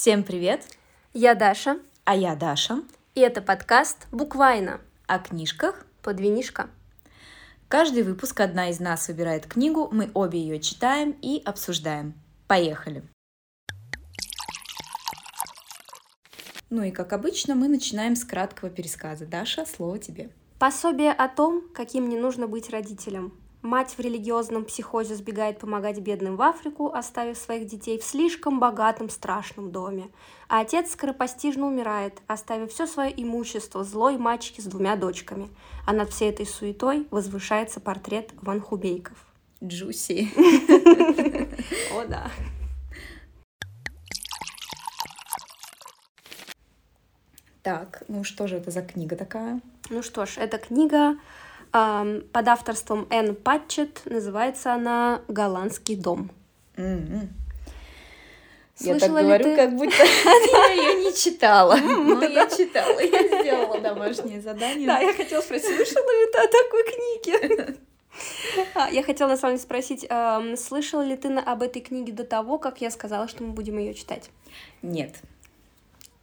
[0.00, 0.64] Всем привет!
[1.12, 2.84] Я Даша, А я Даша.
[3.16, 5.84] и это подкаст «Буквально» О книжках.
[6.04, 6.70] под винишко.
[7.66, 12.14] Каждый выпуск одна из нас выбирает книгу, мы обе ее читаем и обсуждаем.
[12.46, 13.02] Поехали!
[16.70, 19.26] Ну и как обычно, мы начинаем с краткого пересказа.
[19.26, 20.30] Даша, слово тебе.
[20.60, 23.32] Пособие о том, каким не нужно быть родителем.
[23.62, 29.10] Мать в религиозном психозе сбегает помогать бедным в Африку, оставив своих детей в слишком богатом
[29.10, 30.10] страшном доме.
[30.48, 35.48] А отец скоропостижно умирает, оставив все свое имущество злой мачехе с двумя дочками.
[35.86, 39.26] А над всей этой суетой возвышается портрет Ван Хубейков.
[39.62, 40.28] Джуси.
[41.92, 42.30] О, да.
[47.64, 49.60] Так, ну что же это за книга такая?
[49.90, 51.16] Ну что ж, эта книга
[51.70, 54.02] под авторством Энн Патчет.
[54.04, 56.30] Называется она «Голландский дом».
[56.76, 57.28] М-м.
[58.80, 61.74] Я так Слышала говорю, ты- как будто я ее не читала.
[61.76, 64.86] Но я читала, я сделала домашнее задание.
[64.86, 67.76] Да, я хотела спросить, слышала ли ты о такой книге?
[68.74, 70.08] А, Я хотела на самом деле спросить,
[70.60, 73.94] слышала ли ты об этой книге до того, как я сказала, что мы будем ее
[73.94, 74.30] читать?
[74.82, 75.16] Нет.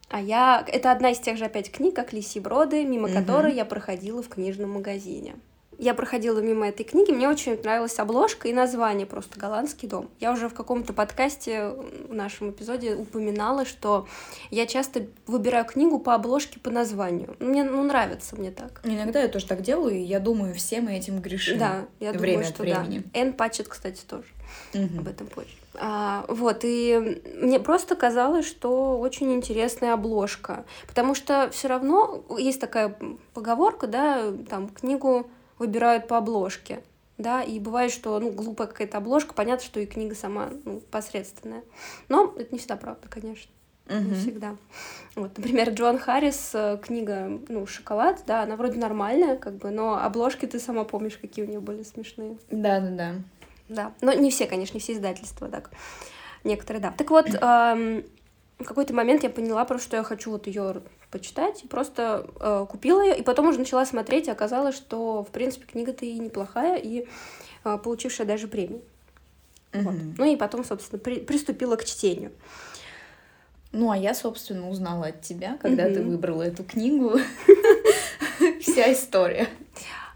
[0.09, 0.64] А я...
[0.67, 3.17] Это одна из тех же опять книг, как «Лисьи броды», мимо Мгм.
[3.17, 5.36] которой я проходила в книжном магазине.
[5.78, 10.09] Я проходила мимо этой книги, мне очень нравилась обложка и название просто «Голландский дом».
[10.22, 11.72] Я уже в каком-то подкасте
[12.08, 14.08] в нашем эпизоде упоминала, что
[14.52, 17.36] я часто выбираю книгу по обложке, по названию.
[17.39, 18.80] Мне ну, нравится мне так.
[18.86, 21.58] Иногда я тоже так делаю, и я думаю, все мы этим грешим.
[21.58, 23.03] Да, я Время думаю, что времени.
[23.14, 23.20] да.
[23.20, 24.28] Энн Патчет, кстати, тоже
[24.73, 25.00] Мгм.
[25.00, 25.50] об этом позже.
[25.80, 32.59] А, вот, и мне просто казалось, что очень интересная обложка, потому что все равно есть
[32.62, 32.95] такая
[33.34, 36.82] поговорка, да, там книгу выбирают по обложке,
[37.17, 41.64] да, и бывает, что, ну, глупая какая-то обложка, понятно, что и книга сама, ну, посредственная.
[42.10, 43.52] Но это не всегда правда, конечно,
[43.89, 44.16] не Мгм.
[44.16, 44.56] всегда.
[45.16, 49.98] Вот, например, Джон Харрис, э, книга, ну, «Шоколад», да, она вроде нормальная, как бы, но
[50.04, 52.38] обложки ты сама помнишь, какие у нее были смешные.
[52.49, 53.16] Да-да-да.
[53.67, 55.71] Да, но не все, конечно, не все издательства так.
[56.43, 56.93] Некоторые, да.
[56.98, 58.03] Так вот, эм,
[58.59, 62.65] в какой-то момент я поняла просто, что я хочу вот ее почитать, и просто э,
[62.70, 66.77] купила ее, и потом уже начала смотреть, и оказалось, что, в принципе, книга-то и неплохая,
[66.77, 67.08] и
[67.64, 68.81] э, получившая даже премию.
[69.73, 69.93] Вот.
[69.95, 70.15] Мгм.
[70.17, 72.31] Ну и потом, собственно, при- приступила к чтению.
[73.71, 76.11] Ну, а я, собственно, узнала от тебя, когда ты Мгм.
[76.11, 77.20] выбрала эту книгу.
[78.61, 79.49] Вся история.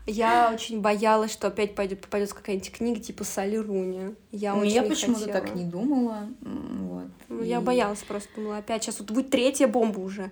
[0.09, 4.15] Я очень боялась, что опять пойдет попадется какая-нибудь книга типа Салли Руни.
[4.31, 6.27] Я Ну, очень я почему-то так не думала.
[6.41, 7.07] Вот.
[7.27, 10.31] Ну, Я И боялась просто, думала, опять сейчас вот будет третья бомба уже.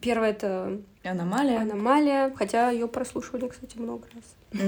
[0.00, 1.60] Первая это Аномалия.
[1.60, 4.60] Аномалия, хотя ее прослушивали, кстати, много раз.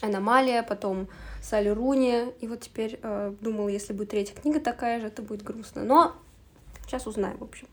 [0.00, 1.08] Аномалия, потом
[1.42, 5.42] Салли Руни, и вот теперь э, думала, если будет третья книга такая же, это будет
[5.42, 5.82] грустно.
[5.82, 6.14] Но
[6.86, 7.66] сейчас узнаем, в общем,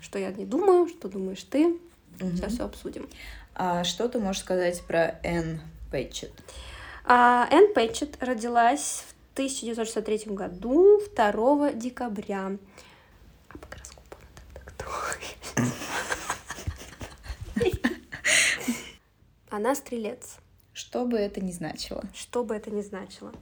[0.00, 1.78] что я не думаю, что думаешь ты.
[2.18, 3.08] Сейчас все обсудим.
[3.56, 5.60] А что ты можешь сказать про Энн
[5.90, 6.32] Пэтчет?
[7.04, 12.56] А, Энн Пэтчет родилась в 1963 году, 2 декабря.
[13.48, 14.86] А по гороскопу она тогда кто?
[19.50, 20.38] Она стрелец.
[20.72, 22.02] Что бы это ни значило.
[22.12, 23.32] что бы это ни значило.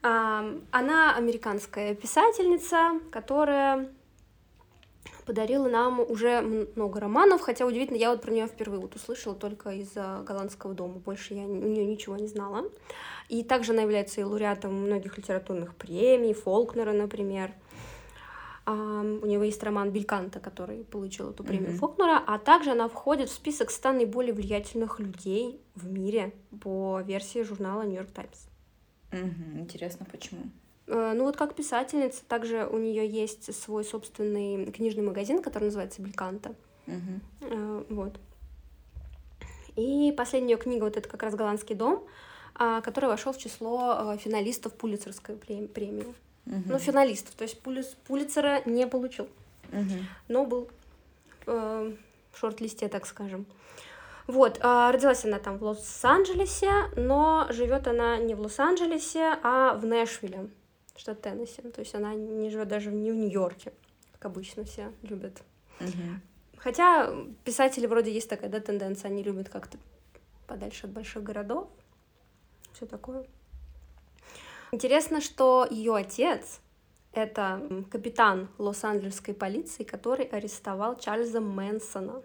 [0.00, 3.88] Она американская писательница, которая
[5.26, 6.40] подарила нам уже
[6.76, 10.74] много романов, хотя удивительно, я вот про нее впервые вот услышала только из а, голландского
[10.74, 12.64] дома, больше я у нее ничего не знала.
[13.28, 17.52] И также она является и лауреатом многих литературных премий, Фолкнера, например.
[18.64, 18.70] У
[19.26, 21.78] нее есть роман Бельканта, который получил эту премию Мгм.
[21.78, 27.42] Фолкнера, а также она входит в список 100 наиболее влиятельных людей в мире по версии
[27.42, 28.46] журнала Нью-Йорк Таймс.
[29.58, 30.42] Интересно, почему?
[30.86, 36.02] Э, Ну вот как писательница, также у нее есть свой собственный книжный магазин, который называется
[36.02, 36.54] Бельканта.
[36.86, 38.18] Э, Вот.
[39.76, 42.04] И последняя ее книга, вот это как раз «Голландский дом»,
[42.54, 46.14] а, который вошел в число э, финалистов Пулицерской прем- премии.
[46.44, 46.64] Мгм.
[46.68, 49.28] Ну, финалистов, то есть Пулиц- Пулицера не получил,
[49.70, 50.06] Мгм.
[50.28, 50.68] но был
[51.46, 51.92] э,
[52.32, 53.46] в шорт-листе, так скажем.
[54.26, 59.84] Вот, а, родилась она там в Лос-Анджелесе, но живет она не в Лос-Анджелесе, а в
[59.86, 60.48] Нэшвилле,
[61.02, 61.62] штат Теннесси.
[61.62, 63.72] То есть она не живет даже не в Нью-Йорке,
[64.12, 65.42] как обычно все любят.
[65.80, 66.22] Мгм.
[66.56, 67.12] Хотя
[67.44, 69.78] писатели вроде есть такая да, тенденция, они любят как-то
[70.46, 71.68] подальше от больших городов.
[72.72, 73.26] Все такое.
[74.70, 76.60] Интересно, что ее отец
[77.12, 82.22] это капитан Лос-Анджелесской полиции, который арестовал Чарльза Мэнсона.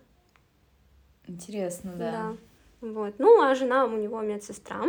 [1.26, 2.38] Интересно, да.
[2.80, 3.16] Вот.
[3.18, 4.86] Ну, а жена у него медсестра,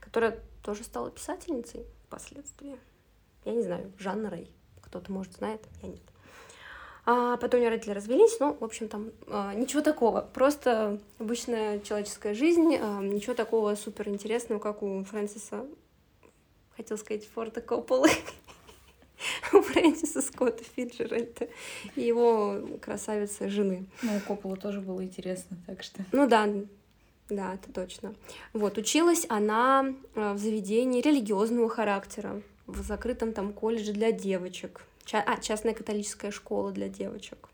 [0.00, 2.78] которая тоже стала писательницей впоследствии.
[3.46, 4.50] Я не знаю, Жанна Рэй.
[4.82, 6.02] Кто-то, может, знает, я нет.
[7.04, 10.28] А потом у нее родители развелись, ну, в общем, там а, ничего такого.
[10.34, 15.64] Просто обычная человеческая жизнь, а, ничего такого супер интересного, как у Фрэнсиса,
[16.76, 18.08] хотел сказать, Форта Копполы,
[19.52, 21.48] у Фрэнсиса Скотта Фиджеральда
[21.94, 23.86] и его красавицы жены.
[24.02, 26.04] Ну, у Коппола тоже было интересно, так что...
[26.10, 26.48] Ну да,
[27.28, 28.16] да, это точно.
[28.52, 34.82] Вот, училась она а, в заведении религиозного характера, в закрытом там колледже для девочек.
[35.04, 37.48] Ча- а, частная католическая школа для девочек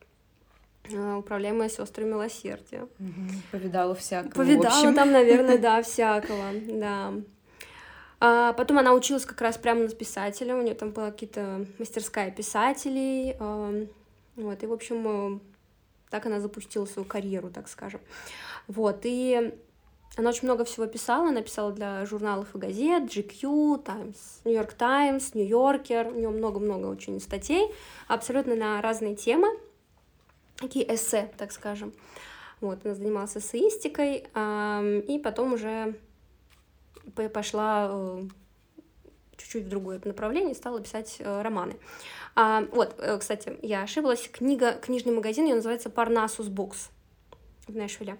[0.95, 2.83] а, управляемая сестрой милосердия.
[2.99, 3.31] Угу.
[3.51, 4.33] Повидала всякого.
[4.33, 7.13] Повидала там, наверное, да, всякого, да.
[8.25, 12.31] А потом она училась как раз прямо на писателя, у нее там была какие-то мастерская
[12.31, 13.87] писателей, а,
[14.37, 15.41] вот, и, в общем, э,
[16.09, 18.01] так она запустила свою карьеру, так скажем.
[18.69, 19.53] Вот, и
[20.17, 24.75] она очень много всего писала, она писала для журналов и газет, GQ, Times, New York
[24.75, 27.73] Times, New Yorker, у нее много-много очень статей,
[28.09, 29.49] абсолютно на разные темы,
[30.57, 31.95] такие эссе, так скажем.
[32.61, 34.27] Вот, она занималась эссеистикой,
[35.09, 35.97] и потом уже
[37.33, 38.23] пошла э,
[39.37, 41.77] чуть-чуть в другое направление стала писать э, романы.
[42.35, 44.29] А, вот, э, кстати, я ошиблась.
[44.29, 46.91] Книга, книжный магазин, ее называется Parnassus Books
[47.67, 48.17] в Нэшвилле.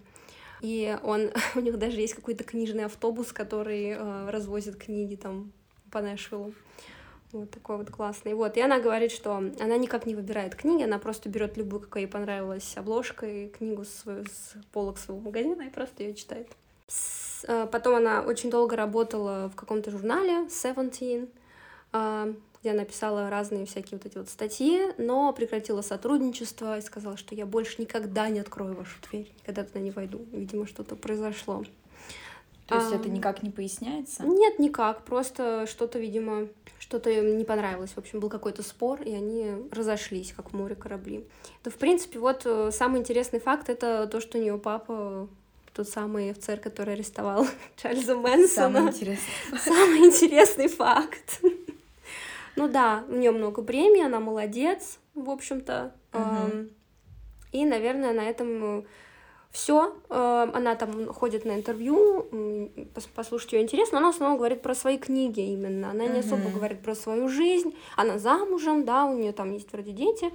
[0.63, 5.53] И он, у них даже есть какой-то книжный автобус, который э, развозит книги там
[5.91, 6.55] по Нэшвиллу.
[7.33, 8.35] Вот такой вот классный.
[8.35, 12.05] Вот, и она говорит, что она никак не выбирает книги, она просто берет любую, какая
[12.05, 16.49] ей понравилась обложка и книгу с, с полок своего магазина и просто ее читает.
[16.87, 21.31] С, э, потом она очень долго работала в каком-то журнале Seventeen,
[21.95, 27.17] э, где она писала разные всякие вот эти вот статьи, но прекратила сотрудничество и сказала,
[27.17, 30.25] что я больше никогда не открою вашу дверь, никогда туда не войду.
[30.33, 31.65] Видимо, что-то произошло.
[32.69, 34.23] То есть а, это никак не поясняется?
[34.23, 35.03] Нет, никак.
[35.05, 36.47] Просто что-то, видимо,
[36.79, 37.91] что-то им не понравилось.
[37.91, 41.27] В общем, был какой-то спор, и они разошлись, как в море корабли.
[41.65, 45.29] То, в принципе, вот э, самый интересный факт— это то, что у нее папа
[45.75, 48.93] тот самый офицер, который арестовал Чарльза Мэнсона.
[48.93, 49.65] Самый интересный факт.
[49.65, 51.41] Самый интересный факт.
[52.57, 55.95] Ну да, у нее много премий, она молодец, в общем-то.
[56.13, 56.69] Угу.
[57.53, 58.85] И, наверное, на этом э,
[59.51, 59.95] все.
[60.09, 62.29] Она там ходит на интервью,
[63.15, 65.91] послушать ее интересно, но она в основном говорит про свои книги именно.
[65.91, 67.75] Она не особо говорит про свою жизнь.
[67.97, 70.33] Она замужем, да, у нее там есть вроде дети.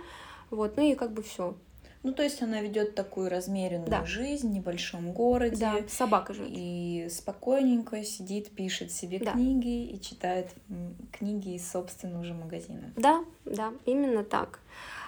[0.49, 1.55] Вот, ну и как бы все.
[2.03, 4.05] Ну, то есть она ведет такую размеренную да.
[4.05, 5.57] жизнь в небольшом городе.
[5.57, 6.51] Да, собака живет.
[6.51, 9.31] И спокойненько сидит, пишет себе да.
[9.31, 10.49] книги и читает
[11.11, 12.93] книги из собственного же магазина.
[12.95, 14.59] Да, да, именно так.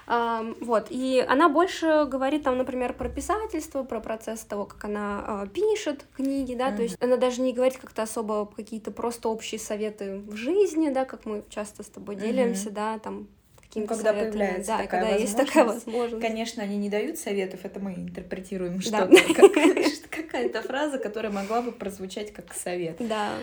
[0.10, 5.48] Вот, и она больше говорит там, например, про писательство, про процесс того, как она э,
[5.54, 6.76] пишет книги, да, mm-hmm.
[6.76, 11.06] то есть она даже не говорит как-то особо какие-то просто общие советы в жизни, да,
[11.06, 12.74] как мы часто с тобой делимся, mm-hmm.
[12.74, 13.28] да, там
[13.76, 14.32] ну, когда советами.
[14.32, 16.22] появляется да, такая когда есть такая возможность.
[16.26, 19.54] Конечно, они не дают советов, это мы интерпретируем что-то, как,
[20.10, 22.98] какая-то фраза, которая могла бы прозвучать как совет.
[23.00, 23.34] Да.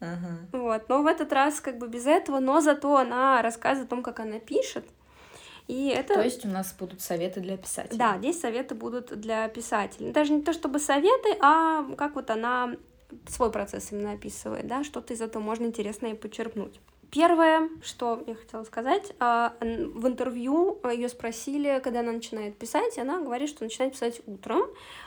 [0.00, 0.38] Ага.
[0.52, 4.02] Вот, но в этот раз как бы без этого, но зато она рассказывает о том,
[4.02, 4.84] как она пишет.
[5.66, 6.14] И это...
[6.14, 7.96] То есть у нас будут советы для писателей.
[7.96, 10.12] Да, здесь советы будут для писателей.
[10.12, 12.76] Даже не то чтобы советы, а как вот она
[13.28, 16.80] свой процесс именно описывает, да, что-то из этого можно интересное почерпнуть.
[17.14, 23.00] Первое, что я хотела сказать, а, в интервью ее спросили, когда она начинает писать, и
[23.00, 24.62] она говорит, что начинает писать утром.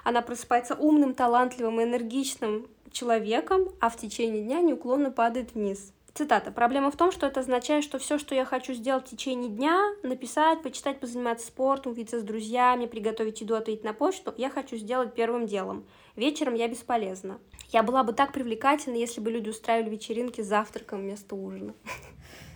[0.06, 5.92] Она просыпается умным, талантливым, энергичным человеком, а в течение дня неуклонно падает вниз.
[6.14, 6.50] Цитата.
[6.50, 9.78] «Проблема в том, что это означает, что все, что я хочу сделать в течение дня,
[10.02, 15.14] написать, почитать, позаниматься спортом, увидеться с друзьями, приготовить еду, ответить на почту, я хочу сделать
[15.14, 15.86] первым делом.
[16.18, 17.40] Вечером я бесполезна.
[17.70, 21.76] Я была бы так привлекательна, если бы люди устраивали вечеринки с завтраком вместо ужина.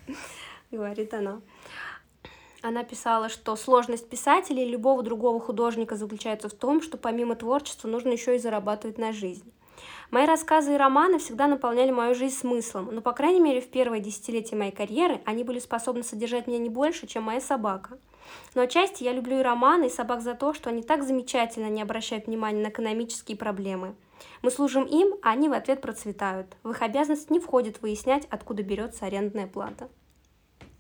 [0.72, 1.42] Говорит она.
[2.64, 7.88] Она писала, что сложность писателя и любого другого художника заключается в том, что помимо творчества
[7.88, 9.54] нужно еще и зарабатывать на жизнь.
[10.10, 14.00] Мои рассказы и романы всегда наполняли мою жизнь смыслом, но, по крайней мере, в первое
[14.00, 18.00] десятилетие моей карьеры они были способны содержать меня не больше, чем моя собака.
[18.56, 21.82] Но отчасти я люблю и романы, и собак за то, что они так замечательно не
[21.82, 23.96] обращают внимания на экономические проблемы.
[24.42, 26.48] Мы служим им, а они в ответ процветают.
[26.64, 29.90] В их обязанность не входит выяснять, откуда берется арендная плата.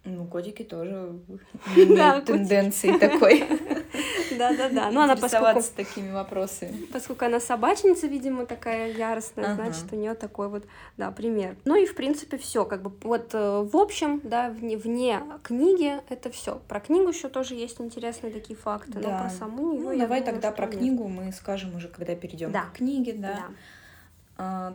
[0.03, 1.19] Ну, котики тоже
[1.75, 3.43] имеют тенденции такой.
[4.37, 4.91] Да-да-да.
[4.91, 5.61] Ну, она поскольку...
[5.75, 6.85] такими вопросами.
[6.91, 10.63] Поскольку она собачница, видимо, такая яростная, значит, у нее такой вот,
[10.97, 11.55] да, пример.
[11.65, 12.65] Ну и, в принципе, все.
[12.65, 16.61] Как бы вот э, в общем, да, вне, вне книги это все.
[16.67, 19.81] Про книгу еще тоже есть интересные такие факты, но про саму нее.
[19.81, 23.45] Ну, давай тогда про книгу мы скажем уже, когда перейдем к книге, да.
[23.47, 23.51] А,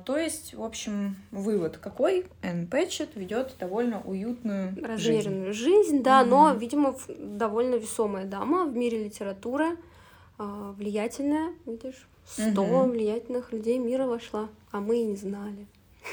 [0.05, 2.27] то есть, в общем, вывод какой?
[2.43, 6.29] Энн Пэтчет ведет довольно уютную Размеренную жизнь, жизнь да, mm-hmm.
[6.29, 9.77] но, видимо, довольно весомая дама в мире литературы,
[10.39, 12.91] а, влиятельная, видишь, сто mm-hmm.
[12.91, 15.67] влиятельных людей мира вошла, а мы и не знали.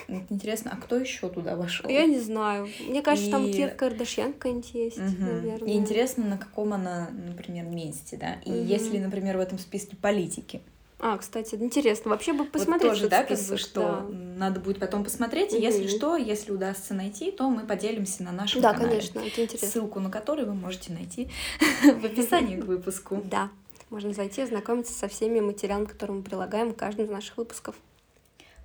[0.08, 1.90] Интересно, а кто еще туда вошел?
[1.90, 2.68] Я не знаю.
[2.88, 3.32] Мне кажется, и...
[3.32, 5.22] там Кир Кардашьян какая-нибудь есть, угу.
[5.22, 5.70] наверное.
[5.70, 8.36] И интересно, на каком она, например, месте, да?
[8.46, 8.64] И угу.
[8.64, 10.62] есть ли, например, в этом списке политики?
[11.06, 12.12] А, кстати, интересно.
[12.12, 12.84] Вообще бы посмотреть.
[12.84, 14.06] Вот тоже, да, как бы, что да.
[14.38, 15.52] надо будет потом посмотреть.
[15.52, 18.86] И если что, если удастся найти, то мы поделимся на нашем да, канале.
[18.86, 19.68] Да, конечно, это интересно.
[19.68, 21.30] Ссылку на который вы можете найти
[21.84, 23.22] в описании к выпуску.
[23.26, 23.50] Да,
[23.90, 27.76] можно зайти и ознакомиться со всеми материалами, которые мы прилагаем к каждому из наших выпусков.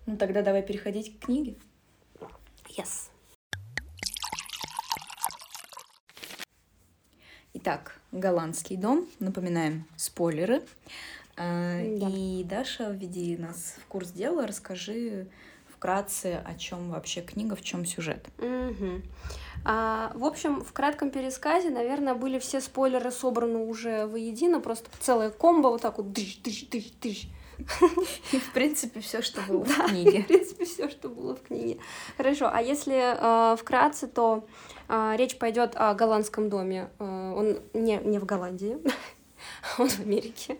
[0.06, 1.56] Ну тогда давай переходить к книге.
[2.68, 3.08] Yes.
[7.54, 9.08] Итак, голландский дом.
[9.18, 10.62] Напоминаем спойлеры.
[11.38, 12.08] А, да.
[12.08, 15.28] И Даша, введи нас в курс дела, расскажи
[15.78, 18.26] вкратце, о чем вообще книга, в чем сюжет.
[18.38, 19.02] Угу.
[19.64, 25.30] А, в общем, в кратком пересказе, наверное, были все спойлеры собраны уже воедино, просто целая
[25.30, 27.28] комбо вот так вот тыщ, тыщ, тыщ, тыщ.
[28.32, 30.22] И, в принципе, все, что было в книге.
[30.22, 31.78] В принципе, все, что было в книге.
[32.16, 34.46] Хорошо, а если э, вкратце, то
[34.88, 36.90] э, речь пойдет о голландском доме.
[36.98, 38.78] Э, он не, не в Голландии,
[39.78, 40.58] он в Америке.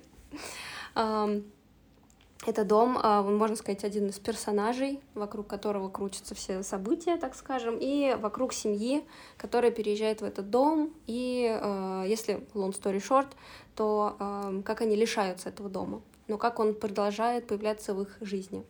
[2.47, 7.79] Это дом, а, можно сказать, один из персонажей, вокруг которого крутятся все события, так скажем,
[7.81, 9.05] и вокруг семьи,
[9.37, 13.29] которая переезжает в этот дом, и а, если long story short,
[13.75, 18.65] то как они лишаются этого дома, но как он продолжает появляться в их жизни.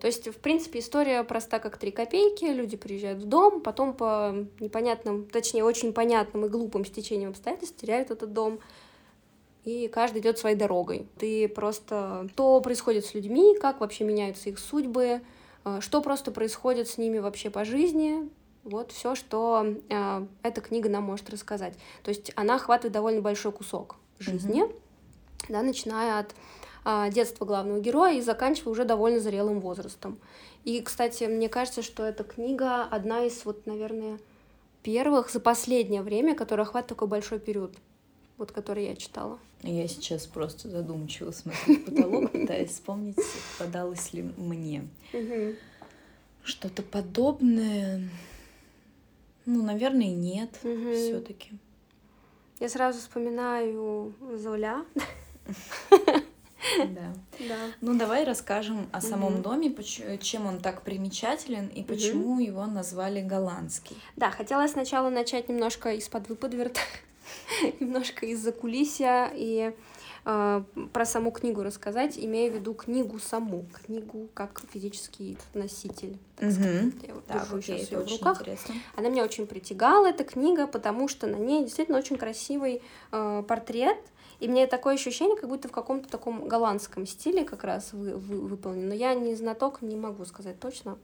[0.00, 2.44] То есть, в принципе, история проста как три копейки.
[2.44, 8.10] Люди приезжают в дом, потом по непонятным, точнее, очень понятным и глупым стечениям обстоятельств теряют
[8.10, 8.60] этот дом,
[9.68, 11.06] и каждый идет своей дорогой.
[11.18, 12.26] Ты просто...
[12.32, 15.20] Что происходит с людьми, как вообще меняются их судьбы,
[15.64, 18.30] э, что просто происходит с ними вообще по жизни,
[18.64, 21.74] вот все, что э, эта книга нам может рассказать.
[22.02, 25.46] То есть она охватывает довольно большой кусок жизни, mm-hmm.
[25.50, 26.34] да, начиная от
[26.86, 30.18] э, детства главного героя и заканчивая уже довольно зрелым возрастом.
[30.64, 34.18] И, кстати, мне кажется, что эта книга одна из, вот, наверное,
[34.82, 37.76] первых за последнее время, которая охватывает такой большой период
[38.38, 39.38] вот который я читала.
[39.62, 43.16] Я сейчас просто задумчиво смотрю в потолок, пытаясь вспомнить,
[43.58, 44.88] попадалось ли мне.
[46.44, 48.08] Что-то подобное.
[49.44, 51.50] Ну, наверное, нет, все-таки.
[52.60, 54.84] Я сразу вспоминаю Золя.
[56.76, 57.14] Да.
[57.38, 57.56] да.
[57.80, 59.42] Ну, давай расскажем о самом угу.
[59.42, 59.74] доме,
[60.20, 62.40] чем он так примечателен и почему угу.
[62.40, 63.96] его назвали голландский.
[64.16, 66.80] Да, хотела сначала начать немножко из-под выподверта.
[67.80, 69.74] немножко из-за кулисья и
[70.24, 76.18] э, про саму книгу рассказать, имея в виду книгу саму, книгу как физический носитель.
[76.36, 76.94] Так сказать.
[77.06, 78.40] Я вот так, держу окей, сейчас в руках.
[78.40, 78.74] Интересно.
[78.96, 82.82] Она меня очень притягала, эта книга, потому что на ней действительно очень красивый
[83.12, 83.98] э, портрет
[84.40, 88.40] и мне такое ощущение, как будто в каком-то таком голландском стиле как раз вы, вы,
[88.40, 88.88] выполнено.
[88.88, 90.98] Но я не знаток, не могу сказать точно.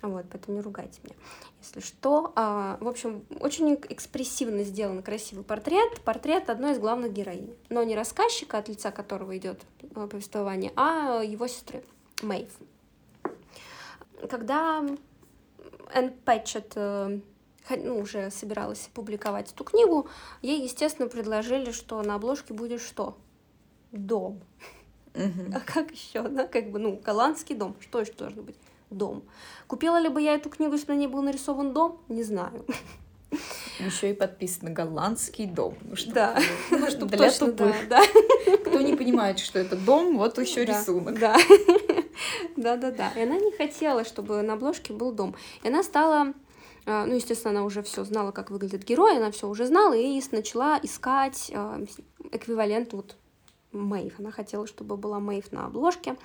[0.00, 1.14] Вот, поэтому не ругайте меня,
[1.60, 2.32] если что.
[2.34, 6.00] А, в общем, очень экспрессивно сделан красивый портрет.
[6.02, 7.54] Портрет одной из главных героинь.
[7.68, 9.60] Но не рассказчика, от лица которого идет
[9.94, 11.84] повествование, а его сестры
[12.22, 12.50] Мэйв.
[14.28, 14.84] Когда
[15.92, 17.20] Энн Пэтчет э,
[17.76, 20.08] ну, уже собиралась публиковать эту книгу,
[20.42, 23.16] ей, естественно, предложили, что на обложке будет что?
[23.92, 24.40] Дом.
[25.14, 26.46] А как еще, да?
[26.46, 27.74] Как бы, ну, голландский дом.
[27.80, 28.56] Что еще должно быть?
[28.90, 29.22] Дом.
[29.66, 32.00] Купила ли бы я эту книгу, если на ней был нарисован дом?
[32.08, 32.64] Не знаю.
[33.78, 35.76] Еще и подписано голландский дом.
[35.82, 36.38] Ну, что да.
[36.70, 37.88] Ну, чтобы Для точно, тупых.
[37.88, 38.02] Да,
[38.46, 38.56] да.
[38.56, 41.18] Кто не понимает, что это дом, вот еще да, рисунок.
[41.18, 41.36] Да.
[42.56, 43.12] Да, да, да.
[43.14, 45.36] И она не хотела, чтобы на обложке был дом.
[45.62, 46.34] И она стала
[46.88, 50.78] ну, естественно, она уже все знала, как выглядит герой, она все уже знала и начала
[50.82, 51.82] искать а,
[52.32, 53.16] эквивалент вот
[53.72, 54.18] Мэйв.
[54.18, 56.16] Она хотела, чтобы была Мэйв на обложке.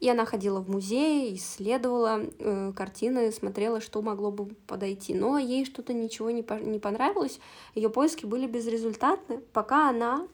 [0.00, 5.12] И она ходила в музей, исследовала э, картины, смотрела, что могло бы подойти.
[5.12, 7.38] Но ей что-то ничего не, по не понравилось.
[7.74, 10.26] Ее поиски были безрезультатны, пока она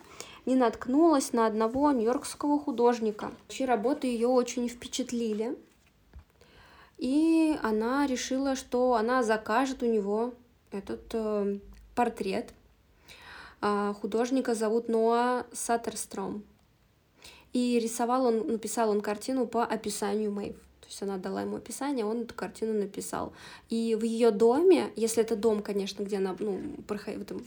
[0.46, 5.56] не наткнулась на одного нью-йоркского художника, чьи работы ее очень впечатлили.
[7.02, 10.34] И она решила, что она закажет у него
[10.70, 11.58] этот э,
[11.96, 12.54] портрет.
[13.60, 16.44] Э, художника зовут Ноа Саттерстром.
[17.52, 20.54] И рисовал он, написал он картину по описанию Мэйв.
[20.92, 23.32] Есть она дала ему описание, он эту картину написал.
[23.70, 27.42] И в ее доме, если это дом, конечно, где она, ну, проходила, там,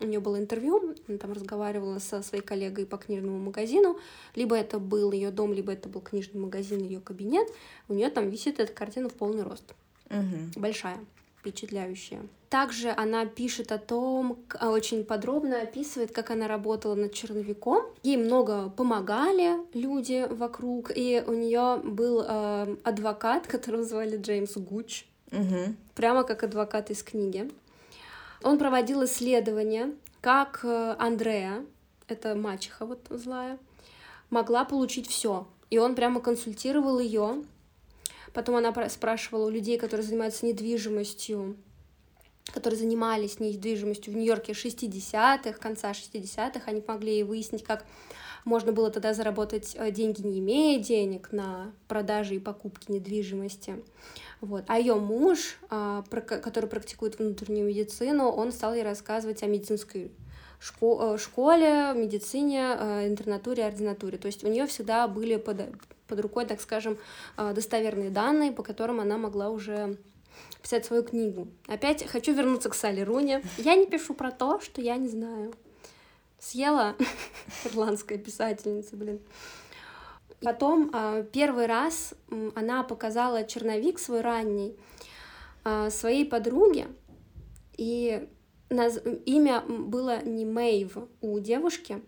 [0.00, 4.00] у нее было интервью, она там разговаривала со своей коллегой по книжному магазину,
[4.34, 7.46] либо это был ее дом, либо это был книжный магазин, ее кабинет,
[7.86, 9.74] у нее там висит эта картина в полный рост.
[10.10, 10.60] Угу.
[10.60, 10.98] Большая
[11.40, 12.22] впечатляющая.
[12.50, 17.84] Также она пишет о том, а, очень подробно описывает, как она работала над черновиком.
[18.02, 25.04] Ей много помогали люди вокруг, и у нее был э, адвокат, которого звали Джеймс Гуч,
[25.30, 25.74] угу.
[25.94, 27.50] прямо как адвокат из книги.
[28.42, 29.92] Он проводил исследования,
[30.22, 31.66] как э, Андрея,
[32.06, 33.58] это мачеха вот злая,
[34.30, 35.46] могла получить все.
[35.68, 37.42] И он прямо консультировал ее
[38.38, 41.56] Потом она спрашивала у людей, которые занимаются недвижимостью,
[42.54, 47.84] которые занимались недвижимостью в Нью-Йорке 60-х, конца 60-х, они помогли ей выяснить, как
[48.44, 53.82] можно было тогда заработать э, деньги, не имея денег на продаже и покупке недвижимости.
[54.40, 54.62] Вот.
[54.68, 60.12] А ее муж, а, который практикует внутреннюю медицину, он стал ей рассказывать о медицинской
[60.80, 64.16] э, школе, медицине, э, интернатуре, ординатуре.
[64.16, 65.62] То есть у нее всегда были под
[66.08, 66.98] под рукой, так скажем,
[67.36, 69.96] а, достоверные данные, по которым она могла уже
[70.62, 71.48] писать свою книгу.
[71.66, 73.42] Опять хочу вернуться к Салли Руни.
[73.58, 75.54] Я не пишу про то, что я не знаю.
[76.38, 76.96] Съела
[77.64, 79.20] ирландская писательница, блин.
[80.40, 82.14] Потом а, первый раз
[82.54, 84.76] она показала черновик свой ранний
[85.64, 86.86] а, своей подруге,
[87.76, 88.28] и
[88.70, 92.02] имя было не Мэйв у девушки,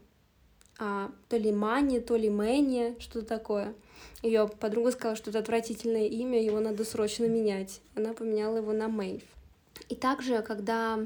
[0.78, 3.74] а то ли Мани, то ли Мэнни, что-то такое.
[4.22, 7.80] Ее подруга сказала, что это отвратительное имя, его надо срочно менять.
[7.94, 9.22] Она поменяла его на Мэйв.
[9.88, 10.98] И также, когда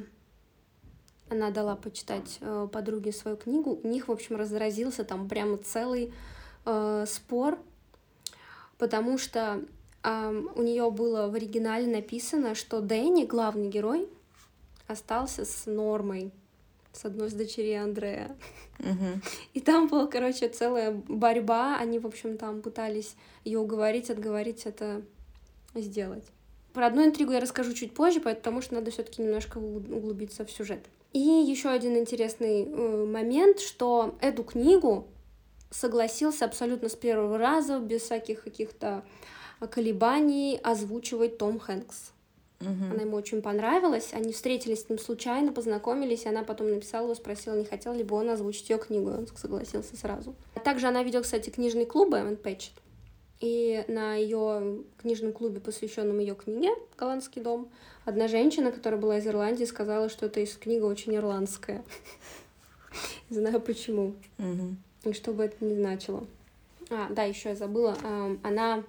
[1.30, 6.12] она дала почитать э, подруге свою книгу, у них, в общем, разразился там прямо целый
[6.66, 7.58] э, спор,
[8.78, 9.62] потому что
[10.02, 14.08] э, у нее было в оригинале написано, что Дэнни, главный герой,
[14.86, 16.30] остался с Нормой,
[16.94, 18.36] с одной из дочерей Андрея.
[18.78, 19.20] Угу.
[19.54, 21.76] И там была, короче, целая борьба.
[21.78, 25.02] Они, в общем, там пытались ее уговорить, отговорить это
[25.74, 26.24] сделать.
[26.72, 30.80] Про одну интригу я расскажу чуть позже, потому что надо все-таки немножко углубиться в сюжет.
[31.12, 35.06] И еще один интересный э, момент, что эту книгу
[35.70, 39.04] согласился абсолютно с первого раза, без всяких каких-то
[39.70, 42.12] колебаний, озвучивать Том Хэнкс.
[42.60, 42.92] Угу.
[42.92, 44.10] Она ему очень понравилась.
[44.12, 48.04] Они встретились с ним случайно, познакомились, и она потом написала его, спросила, не хотел ли
[48.04, 49.10] бы он озвучить ее книгу.
[49.10, 50.34] И он согласился сразу.
[50.64, 52.72] Также она ведет, кстати, книжный клуб Эван Пэтчет.
[53.40, 57.68] И на ее книжном клубе, посвященном ее книге «Голландский дом»,
[58.04, 61.84] одна женщина, которая была из Ирландии, сказала, что эта книга очень ирландская.
[63.30, 64.14] Не знаю почему.
[65.04, 66.26] И что бы это ни значило.
[66.90, 67.96] А, да, еще я забыла.
[68.42, 68.84] Она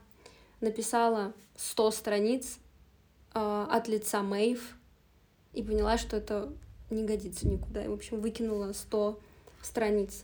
[0.62, 2.60] написала 100 страниц
[3.36, 4.76] э, от лица Мэйв
[5.54, 6.52] и поняла, что это
[6.90, 7.84] не годится никуда.
[7.84, 9.20] И, в общем, выкинула 100
[9.62, 10.24] страниц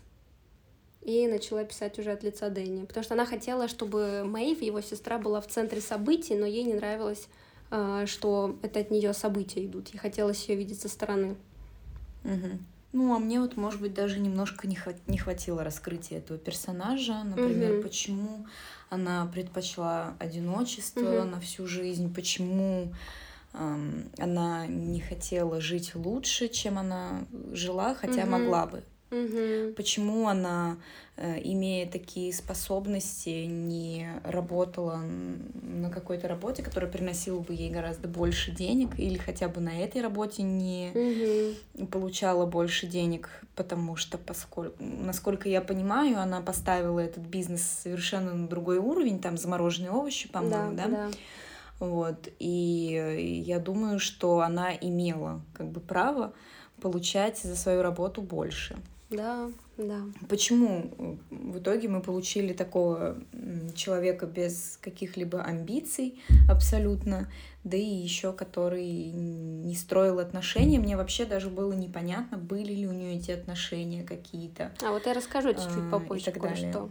[1.02, 2.86] и начала писать уже от лица Дэнни.
[2.86, 6.74] Потому что она хотела, чтобы Мэйв, его сестра, была в центре событий, но ей не
[6.74, 7.28] нравилось,
[7.72, 9.90] э, что это от нее события идут.
[9.90, 11.36] Ей хотелось ее видеть со стороны.
[12.24, 12.60] Угу.
[12.94, 14.96] Ну, а мне вот, может быть, даже немножко не, хват...
[15.08, 17.24] не хватило раскрытия этого персонажа.
[17.24, 17.84] Например, угу.
[17.84, 18.46] почему
[18.90, 21.30] она предпочла одиночество угу.
[21.30, 22.94] на всю жизнь, почему
[23.54, 28.32] эм, она не хотела жить лучше, чем она жила, хотя угу.
[28.32, 28.84] могла бы.
[29.12, 29.74] Угу.
[29.76, 30.78] Почему она,
[31.18, 35.02] э, имея такие способности, не работала
[35.62, 40.02] на какой-то работе, которая приносила бы ей гораздо больше денег, или хотя бы на этой
[40.02, 41.88] работе не угу.
[41.88, 48.48] получала больше денег, потому что, поскольку, насколько я понимаю, она поставила этот бизнес совершенно на
[48.48, 50.88] другой уровень, там замороженные овощи, по-моему, да?
[50.88, 50.88] да?
[50.88, 51.12] да?
[51.80, 56.32] Вот, и я думаю, что она имела как бы право
[56.80, 58.78] получать за свою работу больше.
[59.12, 60.04] Да, да.
[60.30, 63.18] Почему э, в итоге мы получили такого
[63.76, 67.30] человека без каких-либо амбиций абсолютно,
[67.66, 70.80] да и еще который не строил отношения.
[70.80, 74.72] Мне вообще даже было непонятно, были ли у нее эти отношения какие-то.
[74.82, 76.90] А вот я расскажу чуть-чуть а, попозже кое-что.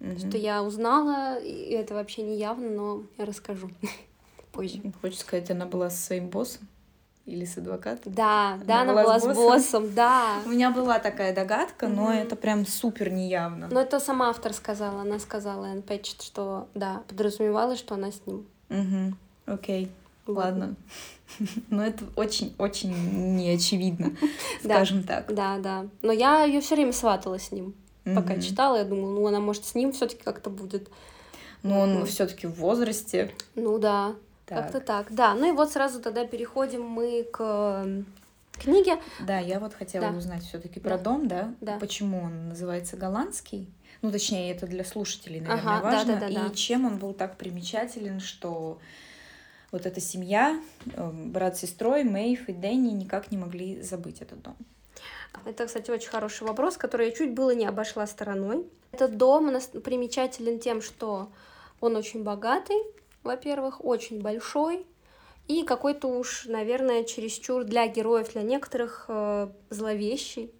[0.00, 0.18] Угу.
[0.18, 3.70] Что я узнала, и это вообще не явно, но я расскажу
[4.52, 4.80] позже.
[5.02, 6.66] Хочешь сказать, она была со своим боссом?
[7.30, 8.12] Или с адвокатом.
[8.12, 9.34] Да, она да, она была, была с, боссом.
[9.34, 10.38] с боссом, да.
[10.44, 12.22] У меня была такая догадка, но mm-hmm.
[12.22, 13.68] это прям супер неявно.
[13.70, 18.20] Но это сама автор сказала, она сказала, Энн Пэтчет, что да, подразумевалось, что она с
[18.26, 18.46] ним.
[18.68, 19.14] Угу,
[19.54, 19.90] окей,
[20.26, 20.36] вот.
[20.36, 20.74] ладно.
[21.70, 24.12] Но это очень-очень неочевидно,
[24.64, 25.32] скажем так.
[25.32, 25.86] Да, да.
[26.02, 27.74] Но я ее все время сватала с ним.
[28.04, 30.88] Пока читала, я думала, ну она может с ним все-таки как-то будет.
[31.62, 33.32] Но он все-таки в возрасте.
[33.54, 34.14] Ну да,
[34.56, 35.12] как-то так.
[35.12, 37.86] Да, ну и вот сразу тогда переходим мы к
[38.52, 38.98] книге.
[39.20, 40.16] Да, я вот хотела Да.
[40.16, 40.90] узнать все-таки Да.
[40.90, 41.54] про дом, да?
[41.60, 41.78] Да.
[41.78, 43.68] Почему он называется голландский?
[44.02, 46.14] Ну, точнее, это для слушателей, наверное, Ага, важно.
[46.14, 46.46] да-да-да-да.
[46.46, 48.78] И чем он был так примечателен, что
[49.72, 50.58] вот эта семья,
[50.96, 54.56] э, брат с сестрой, Мэйв и Дэнни никак не могли забыть этот дом.
[55.44, 58.66] Это, кстати, очень хороший вопрос, который я чуть было не обошла стороной.
[58.92, 59.48] Этот дом
[59.84, 61.30] примечателен тем, что
[61.80, 62.76] он очень богатый,
[63.22, 64.86] во-первых, очень большой,
[65.48, 70.52] и какой-то уж, наверное, чересчур для героев, для некоторых э, зловещий.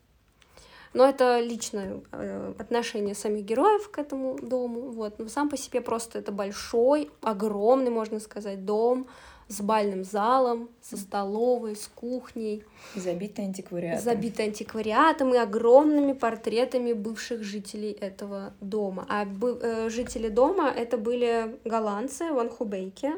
[0.92, 4.90] Но это личное э, отношение самих героев к этому дому.
[4.90, 5.18] Вот.
[5.20, 9.06] Но сам по себе просто это большой, огромный, можно сказать, дом
[9.50, 14.04] с бальным залом, со столовой, с кухней Забитый антиквариатом.
[14.04, 19.04] забиты антиквариатом и огромными портретами бывших жителей этого дома.
[19.08, 23.12] А э, жители дома это были голландцы, Ван Хубейки,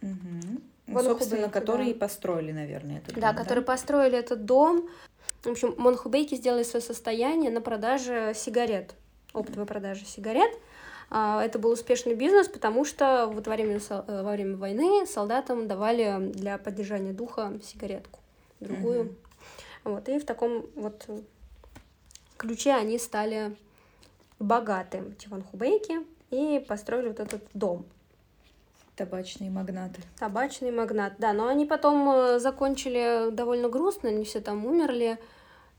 [0.00, 0.62] Мгм.
[0.86, 1.90] Ну, Вон собственно, Хубейки, которые да.
[1.90, 4.88] и построили, наверное, этот да, дом, которые построили этот дом.
[5.42, 8.94] В общем, Монхубейки сделали свое состояние на продаже сигарет,
[9.32, 10.50] оптовой продаже сигарет.
[11.10, 15.68] А, Это был успешный бизнес, потому что вот во время, э, во время войны солдатам
[15.68, 18.20] давали для поддержания духа сигаретку,
[18.60, 19.04] другую.
[19.04, 19.16] Мгм.
[19.84, 21.06] Вот, и в таком вот
[22.36, 23.54] ключе они стали
[24.38, 27.84] богаты, эти Ван Хубейки, и построили вот этот дом.
[28.96, 30.02] Табачные магнаты.
[30.18, 35.18] Табачный магнат, да, но они потом э, закончили довольно грустно, они все там умерли,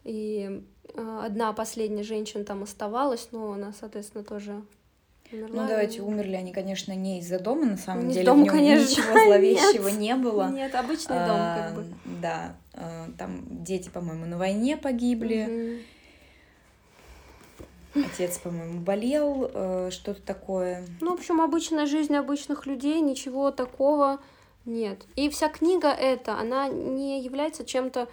[0.04, 4.62] и э, одна последняя женщина там оставалась, но она, соответственно, тоже
[5.44, 5.64] умерла.
[5.64, 8.26] Ну, давайте, умерли они, конечно, не из-за дома, на самом Не деле.
[8.26, 10.00] дома, в нем конечно, ничего зловещего нет.
[10.00, 10.50] не было.
[10.52, 11.82] Нет, обычный дом, как бы.
[11.82, 15.82] А, Да, а, там дети, по-моему, на войне погибли.
[17.96, 18.06] Мгм.
[18.06, 20.86] Отец, по-моему, болел, э, что-то такое.
[21.00, 24.20] Ну, в общем, обычная жизнь обычных людей, ничего такого
[24.66, 25.06] нет.
[25.16, 28.10] И вся книга эта, она не является чем-то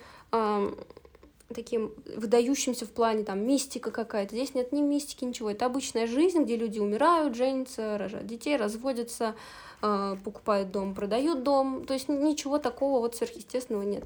[1.53, 4.35] таким выдающимся в плане там мистика какая-то.
[4.35, 5.51] Здесь нет ни мистики, ничего.
[5.51, 9.35] Это обычная жизнь, где люди умирают, женятся, рожают детей, разводятся,
[9.81, 11.85] а, покупают дом, продают дом.
[11.85, 14.05] То есть ничего такого вот сверхъестественного нет.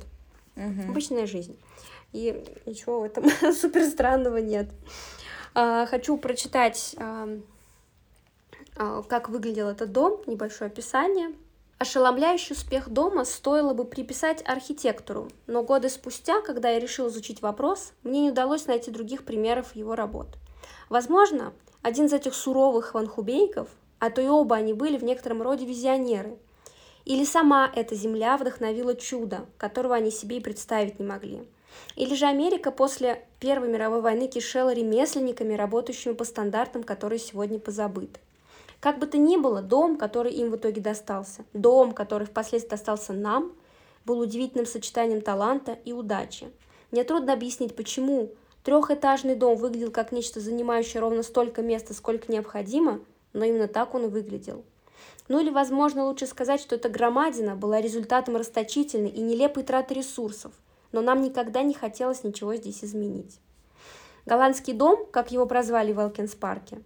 [0.57, 0.91] Мгм.
[0.91, 1.57] Обычная жизнь.
[2.13, 4.69] И ничего в этом супер странного нет.
[5.55, 7.29] А, Хочу прочитать, а,
[9.09, 11.33] как выглядел этот дом, небольшое описание.
[11.79, 17.93] Ошеломляющий успех дома стоило бы приписать архитектору, но годы спустя, когда я решил изучить вопрос,
[18.03, 20.39] мне не удалось найти других примеров его работ.
[20.89, 25.67] Возможно, один из этих суровых ванхубейков, а то и оба они были в некотором роде
[25.67, 26.39] визионеры,
[27.05, 31.47] или сама эта земля вдохновила чудо, которого они себе и представить не могли.
[31.95, 38.19] Или же Америка после Первой мировой войны кишела ремесленниками, работающими по стандартам, которые сегодня позабыты.
[38.81, 43.13] Как бы то ни было, дом, который им в итоге достался, дом, который впоследствии достался
[43.13, 43.53] нам,
[44.05, 46.51] был удивительным сочетанием таланта и удачи.
[46.91, 48.31] Мне трудно объяснить, почему
[48.63, 53.01] трехэтажный дом выглядел как нечто, занимающее ровно столько места, сколько необходимо,
[53.33, 54.65] но именно так он и выглядел.
[55.29, 60.53] Ну или, возможно, лучше сказать, что эта громадина была результатом расточительной и нелепой траты ресурсов,
[60.93, 63.41] но нам никогда не хотелось ничего здесь изменить.
[64.25, 66.81] Голландский дом, как его прозвали в Элкинс-парке,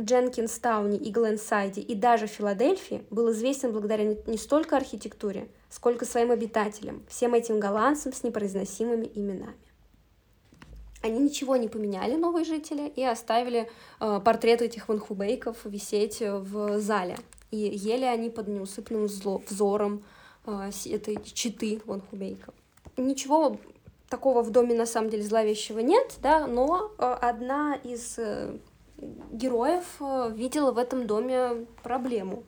[0.00, 7.02] Дженкинстауне и Гленсайде и даже Филадельфии был известен благодаря не- столько архитектуре, сколько своим обитателям,
[7.08, 9.56] всем этим голландцам с непроизносимыми именами.
[11.02, 16.80] Они ничего не поменяли, новые жители, и оставили э, портреты этих ванхубейков висеть э, в
[16.80, 17.16] зале.
[17.50, 20.02] И ели они под неусыпным взло- взором
[20.44, 22.52] э, этой читы ванхубейков.
[22.96, 23.58] Ничего
[24.08, 28.58] такого в доме на самом деле зловещего нет, да, но э, одна из э,
[29.30, 32.42] героев э, видела в этом доме проблему,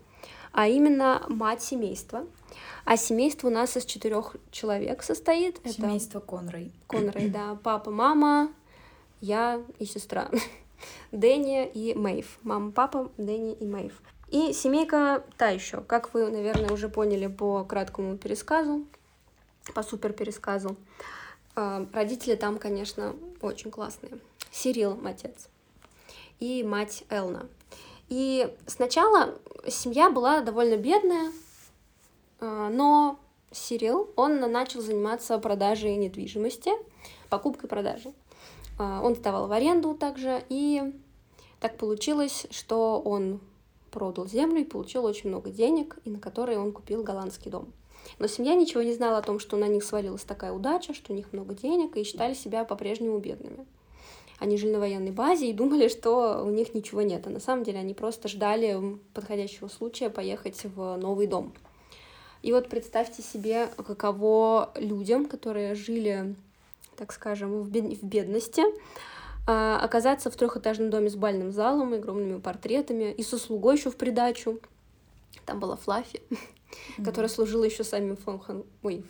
[0.53, 2.27] а именно мать семейства.
[2.85, 5.59] А семейство у нас из четырех человек состоит.
[5.65, 6.73] Это Семейство Конрой.
[6.87, 8.53] Конрей, да, папа, мама,
[9.21, 10.31] я и сестра.
[11.13, 12.39] Дэнни и Мэйв.
[12.43, 14.01] Мама, папа, Дэнни и Мэйв.
[14.31, 18.87] И семейка та еще, как вы, наверное, уже поняли по краткому пересказу,
[19.75, 20.77] по супер пересказу.
[21.57, 24.19] А, Родители там, конечно, очень классные.
[24.53, 25.49] Сирил, отец,
[26.41, 27.49] и мать Элна.
[28.09, 31.31] И сначала семья была довольно бедная,
[32.41, 33.21] а, но
[33.53, 36.71] Сирил, он начал заниматься продажей недвижимости,
[37.29, 38.15] покупкой продажей.
[38.79, 40.93] А, Он сдавал в аренду также, и
[41.61, 43.41] так получилось, что он
[43.91, 47.73] продал землю и получил очень много денег, и на которые он купил голландский дом.
[48.19, 51.17] Но семья ничего не знала о том, что на них свалилась такая удача, что у
[51.17, 53.67] них много денег, и считали себя по-прежнему бедными.
[54.41, 57.27] Они жили на военной базе и думали, что у них ничего нет.
[57.27, 61.53] А на самом деле они просто ждали подходящего случая поехать в новый дом.
[62.41, 66.35] И вот представьте себе, каково людям, которые жили,
[66.97, 68.01] так скажем, в, бед...
[68.01, 68.63] в бедности,
[69.47, 73.97] а, оказаться в трехэтажном доме с бальным залом, огромными портретами и со слугой еще в
[73.97, 74.59] придачу.
[75.45, 77.05] Там была Флаффи, mm-hmm.
[77.05, 78.65] которая служила еще самим Фон...
[78.83, 79.05] Ой,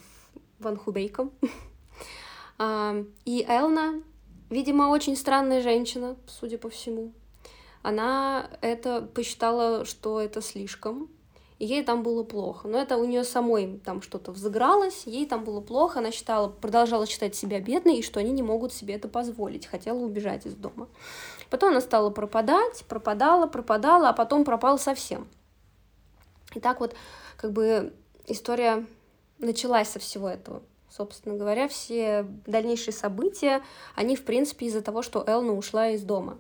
[0.58, 1.30] Ван Хубейком.
[2.58, 4.02] а, и Элна,
[4.50, 7.12] видимо, очень странная женщина, судя по всему.
[7.82, 11.08] Она это посчитала, что это слишком,
[11.58, 12.68] и ей там было плохо.
[12.68, 17.06] Но это у нее самой там что-то взыгралось, ей там было плохо, она считала, продолжала
[17.06, 20.88] считать себя бедной, и что они не могут себе это позволить, хотела убежать из дома.
[21.48, 25.28] Потом она стала пропадать, пропадала, пропадала, а потом пропала совсем.
[26.54, 26.94] И так вот,
[27.36, 27.92] как бы
[28.26, 28.86] история
[29.38, 30.62] началась со всего этого.
[30.90, 33.62] Собственно говоря, все дальнейшие события,
[33.94, 36.38] они, в принципе, из-за того, что Элна ушла из дома.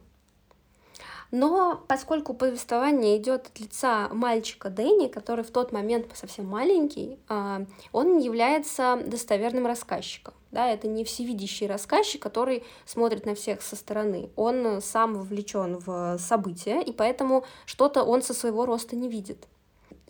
[1.30, 7.64] Но поскольку повествование идет от лица мальчика Дэнни, который в тот момент совсем маленький, а,
[7.92, 10.34] он является достоверным рассказчиком.
[10.50, 14.30] Да, это не всевидящий рассказчик, который смотрит на всех со стороны.
[14.34, 19.46] Он сам вовлечен в события, и поэтому что-то он со своего роста не видит.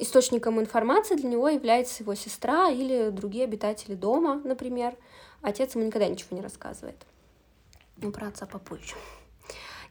[0.02, 4.96] Источником информации для него является его сестра или другие обитатели дома, например.
[5.42, 6.96] Отец ему никогда ничего не рассказывает.
[7.98, 8.94] Ну, про отца попозже.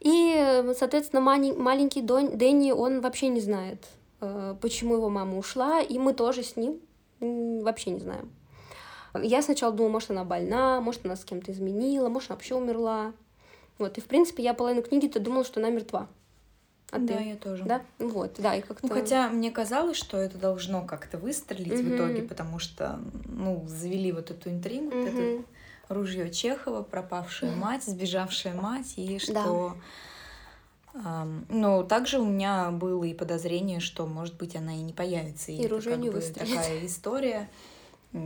[0.00, 3.86] И, соответственно, маленький Дэнни, он вообще не знает,
[4.20, 6.80] э, почему его мама ушла, и мы тоже с ним
[7.20, 8.32] вообще не знаем.
[9.14, 13.12] Я сначала думала, может, она больна, может, она с кем-то изменила, может, она вообще умерла.
[13.78, 16.08] Вот, и, в принципе, я половину книги-то думала, что она мертва.
[16.90, 17.22] А да, ты?
[17.24, 17.64] я тоже.
[17.64, 17.82] Да?
[17.98, 18.86] Вот, да, и как-то...
[18.86, 21.82] Ну, хотя мне казалось, что это должно как-то выстрелить угу.
[21.82, 24.98] в итоге, потому что, ну, завели вот эту интригу, угу.
[24.98, 25.44] вот это
[25.88, 29.76] ружье Чехова, пропавшая мать, сбежавшая мать, и что...
[30.94, 31.22] Да.
[31.22, 35.52] Эм, ну, также у меня было и подозрение, что, может быть, она и не появится.
[35.52, 36.56] И, и ружье не выстрелит.
[36.56, 37.48] Такая история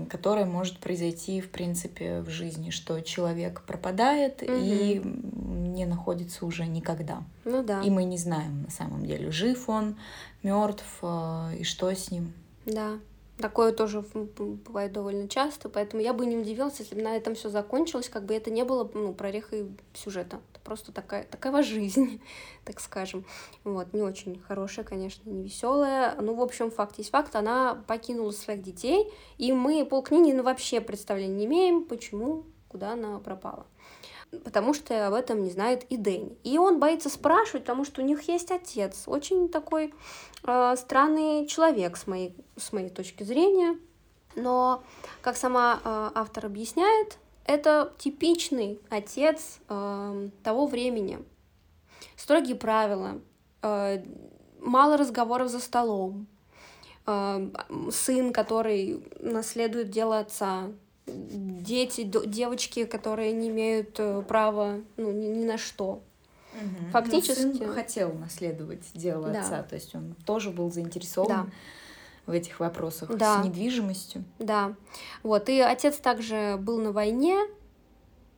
[0.08, 4.52] которая может произойти, в принципе, в жизни, что человек пропадает угу.
[4.52, 7.22] и не находится уже никогда.
[7.44, 7.82] Ну да.
[7.82, 9.96] И мы не знаем на самом деле, жив он,
[10.42, 12.32] мертв э, и что с ним.
[12.64, 12.98] Да.
[13.38, 14.04] Такое тоже
[14.38, 18.24] бывает довольно часто, поэтому я бы не удивилась, если бы на этом все закончилось, как
[18.24, 20.38] бы это не было ну, прорехой сюжета.
[20.64, 22.20] Просто такая, такая жизнь,
[22.64, 23.24] так скажем.
[23.62, 26.16] Вот, не очень хорошая, конечно, не веселая.
[26.20, 30.80] Ну, в общем, факт есть факт, она покинула своих детей, и мы полкниги ну, вообще
[30.80, 33.66] представления не имеем, почему, куда она пропала
[34.42, 36.36] потому что об этом не знает и Дэнни.
[36.42, 39.94] И он боится спрашивать, потому что у них есть отец, очень такой
[40.44, 43.78] э, странный человек с моей, с моей точки зрения.
[44.34, 44.82] Но,
[45.20, 51.18] как сама э, автор объясняет, это типичный отец э, того времени.
[52.16, 53.20] Строгие правила,
[53.62, 54.02] э,
[54.60, 56.26] мало разговоров за столом,
[57.06, 57.50] э,
[57.90, 60.70] сын, который наследует дело отца,
[61.06, 66.02] дети, девочки, которые не имеют э, права ну, ни, ни на что.
[66.54, 66.90] Угу.
[66.92, 67.42] Фактически.
[67.42, 69.40] Но сын хотел наследовать дело да.
[69.40, 71.28] отца, то есть он тоже был заинтересован.
[71.28, 71.46] Да
[72.26, 73.42] в этих вопросах да.
[73.42, 74.24] с недвижимостью.
[74.38, 74.74] Да.
[75.22, 75.48] Вот.
[75.48, 77.38] И отец также был на войне,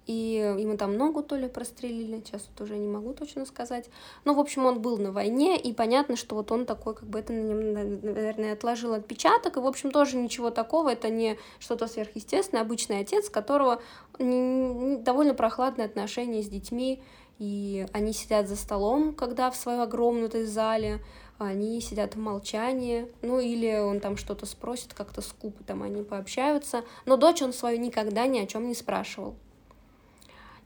[0.06, 3.90] и ему там ногу то ли прострелили, сейчас вот уже не могу точно сказать.
[4.24, 7.18] Но, в общем, он был на войне, и понятно, что вот он такой, как бы
[7.18, 11.88] это на нем, наверное, отложил отпечаток, и, в общем, тоже ничего такого, это не что-то
[11.88, 13.82] сверхъестественное, обычный отец, которого
[14.18, 17.02] довольно прохладные отношения с детьми,
[17.38, 21.00] и они сидят за столом, когда в своей огромной этой зале,
[21.38, 26.84] они сидят в молчании, ну или он там что-то спросит, как-то скупо там они пообщаются,
[27.04, 29.36] но дочь он свою никогда ни о чем не спрашивал.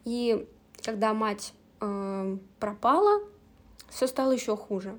[0.04, 0.46] И
[0.82, 3.20] когда мать э, пропала,
[3.88, 4.98] все стало еще хуже.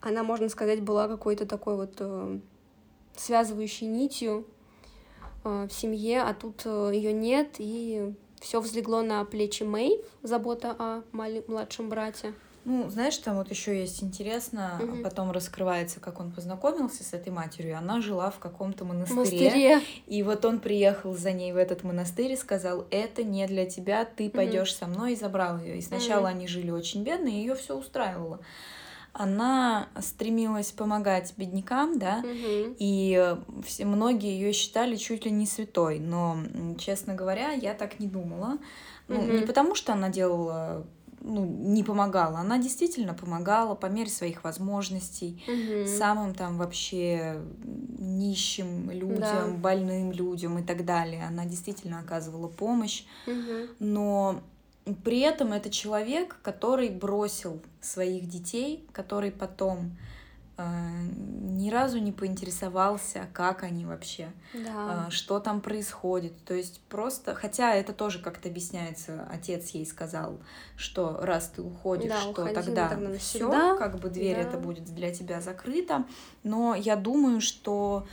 [0.00, 2.40] Она, можно сказать, была какой-то такой вот э,
[3.16, 4.46] связывающей нитью
[5.44, 10.74] э, в семье, а тут э, ее нет, и все взлегло на плечи Мэйв, забота
[10.78, 12.34] о младшем брате.
[12.70, 15.02] Ну, знаешь, там вот еще есть интересно, угу.
[15.02, 17.76] потом раскрывается, как он познакомился с этой матерью.
[17.76, 19.80] Она жила в каком-то монастыре, монастыре.
[20.06, 24.04] И вот он приехал за ней в этот монастырь и сказал: Это не для тебя,
[24.04, 24.78] ты пойдешь угу.
[24.78, 25.78] со мной и забрал ее.
[25.78, 26.28] И сначала угу.
[26.28, 28.38] они жили очень бедно, и ее все устраивало.
[29.12, 32.76] Она стремилась помогать беднякам, да, угу.
[32.78, 35.98] и все, многие ее считали чуть ли не святой.
[35.98, 36.38] Но,
[36.78, 38.58] честно говоря, я так не думала.
[39.08, 39.32] Ну, угу.
[39.32, 40.86] не потому, что она делала
[41.20, 42.38] ну, не помогала.
[42.38, 45.86] Она действительно помогала по мере своих возможностей, угу.
[45.86, 47.40] самым там вообще
[47.98, 49.46] нищим людям, да.
[49.46, 51.26] больным людям и так далее.
[51.26, 53.04] Она действительно оказывала помощь.
[53.26, 53.74] Угу.
[53.80, 54.42] Но
[55.04, 59.96] При этом это человек, который бросил своих детей, который потом
[60.68, 65.06] ни разу не поинтересовался, как они вообще, Да.
[65.08, 66.32] э, что там происходит.
[66.44, 70.38] То есть просто, хотя это тоже как-то объясняется, отец ей сказал,
[70.76, 74.42] что раз ты уходишь, Да, что уходи, тогда тогда все, как бы дверь Да.
[74.42, 76.04] это будет для тебя закрыта.
[76.42, 78.06] Но я думаю, что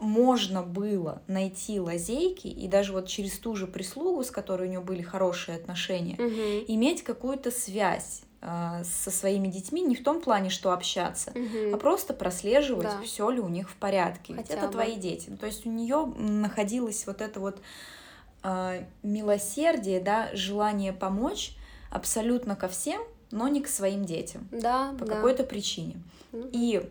[0.00, 4.80] можно было найти лазейки и даже вот через ту же прислугу, с которой у нее
[4.80, 6.64] были хорошие отношения, Мгм.
[6.66, 11.74] иметь какую-то связь со своими детьми не в том плане, что общаться, Мгм.
[11.74, 13.00] а просто прослеживать, Да.
[13.04, 14.32] все ли у них в порядке.
[14.34, 14.72] Ведь Хотя это бы.
[14.72, 15.26] твои дети.
[15.28, 17.60] Ну, То есть у нее находилось вот это вот
[18.44, 21.54] а, милосердие, да, желание помочь
[21.90, 23.00] абсолютно ко всем,
[23.30, 25.14] но не к своим детям Да, по да.
[25.14, 26.02] какой-то причине.
[26.32, 26.48] Мгм.
[26.52, 26.90] И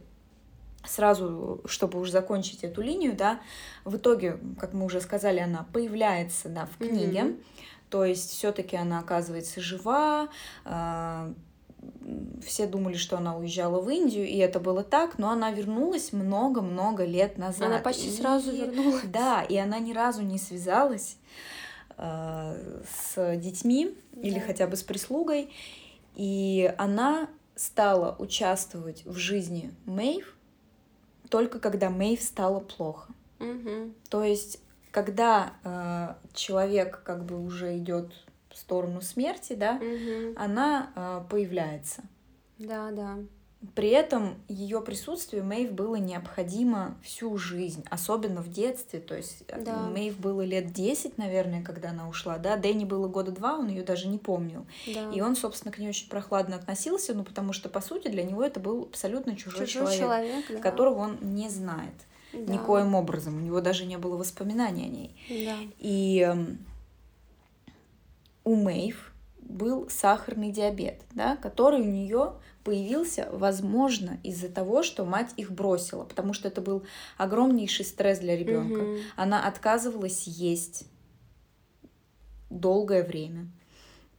[0.86, 3.42] сразу, чтобы уже закончить эту линию, да,
[3.84, 7.24] в итоге, как мы уже сказали, она появляется, да, в книге.
[7.24, 7.38] Мгм.
[7.92, 10.30] То есть все-таки она оказывается жива.
[10.66, 11.32] а,
[12.46, 17.06] Все думали, что она уезжала в Индию, и это было так, но она вернулась много-много
[17.06, 17.68] лет назад.
[17.68, 19.04] Она почти И- сразу вернулась.
[19.06, 21.18] Да, и она ни разу не связалась
[21.98, 22.56] а,
[23.14, 24.46] с детьми или Да.
[24.46, 25.52] хотя бы с прислугой.
[26.16, 30.36] И она стала участвовать в жизни Мэйв
[31.30, 33.14] только когда Мэйв стало плохо.
[33.40, 33.94] Мгм.
[34.10, 34.60] То есть,
[34.92, 38.12] когда э, человек как бы уже идет
[38.50, 40.34] в сторону смерти, да, Мгм.
[40.38, 42.04] она э, появляется.
[42.60, 43.18] Да, да.
[43.76, 49.00] При этом ее присутствие Мэйв было необходимо всю жизнь, особенно в детстве.
[49.00, 49.84] То есть э, Да.
[49.84, 52.58] Мэйв было лет 10, наверное, когда она ушла, да.
[52.58, 54.66] Дэнни было года два, он ее даже не помнил.
[54.88, 55.12] Да.
[55.12, 58.44] И он, собственно, к ней очень прохладно относился, ну, потому что, по сути, для него
[58.44, 60.58] это был абсолютно чужой, Чужой человек, да.
[60.60, 61.94] которого он не знает
[62.34, 62.54] Да.
[62.54, 63.38] никоим образом.
[63.38, 65.46] У него даже не было воспоминаний о ней.
[65.46, 65.58] Да.
[65.80, 66.60] И эм,
[68.44, 75.34] у Мэйв был сахарный диабет, да, который у нее появился, возможно, из-за того, что мать
[75.36, 76.84] их бросила, потому что это был
[77.18, 78.82] огромнейший стресс для ребенка.
[78.82, 78.98] Мгм.
[79.16, 80.88] Она отказывалась есть
[82.50, 83.48] долгое время.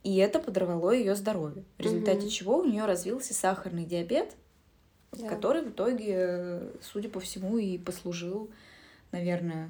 [0.02, 2.28] И это подорвало ее здоровье, в результате Мгм.
[2.28, 4.34] чего у нее развился сахарный диабет,
[5.12, 5.28] Да.
[5.28, 8.48] который в итоге, судя по всему, и послужил,
[9.12, 9.68] наверное,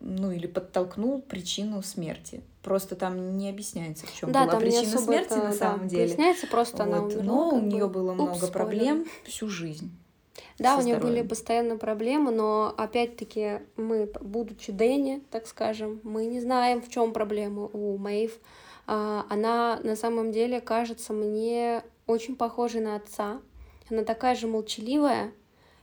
[0.00, 2.40] ну или подтолкнул причину смерти.
[2.62, 6.08] Просто там не объясняется, в чем Да, была причина смерти это, на да, самом деле.
[6.08, 7.24] Поясняется, просто она Вот, умерла.
[7.24, 7.92] Но у нее бы.
[7.92, 8.52] было Упс, много спойлер.
[8.52, 9.90] проблем всю жизнь.
[10.58, 16.40] Да, у нее были постоянно проблемы, но опять-таки мы, будучи Дэнни, так скажем, мы не
[16.40, 18.38] знаем, в чем проблема у Мэйв.
[18.86, 23.40] А, Она на самом деле кажется мне очень похожей на отца.
[23.90, 25.32] Она такая же молчаливая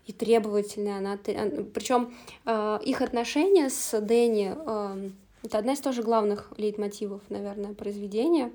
[0.06, 0.98] и требовательная.
[0.98, 2.13] Она, причем
[2.46, 5.10] их отношения с Дэнни э,
[5.44, 8.52] это одна из тоже главных лейтмотивов, наверное, произведения.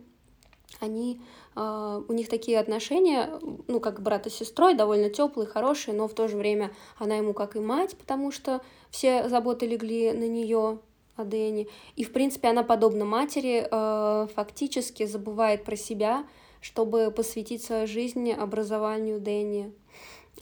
[0.81, 1.21] Они
[1.57, 3.31] Uh, у них такие отношения,
[3.67, 7.33] ну, как брат и сестрой, довольно теплые, хорошие, но в то же время она ему
[7.33, 10.79] как и мать, потому что все заботы легли на нее,
[11.17, 11.67] о Дэнни.
[11.97, 16.25] И, в принципе, она, подобно матери, uh, фактически забывает про себя,
[16.61, 19.73] чтобы посвятить свою жизнь образованию Дэнни.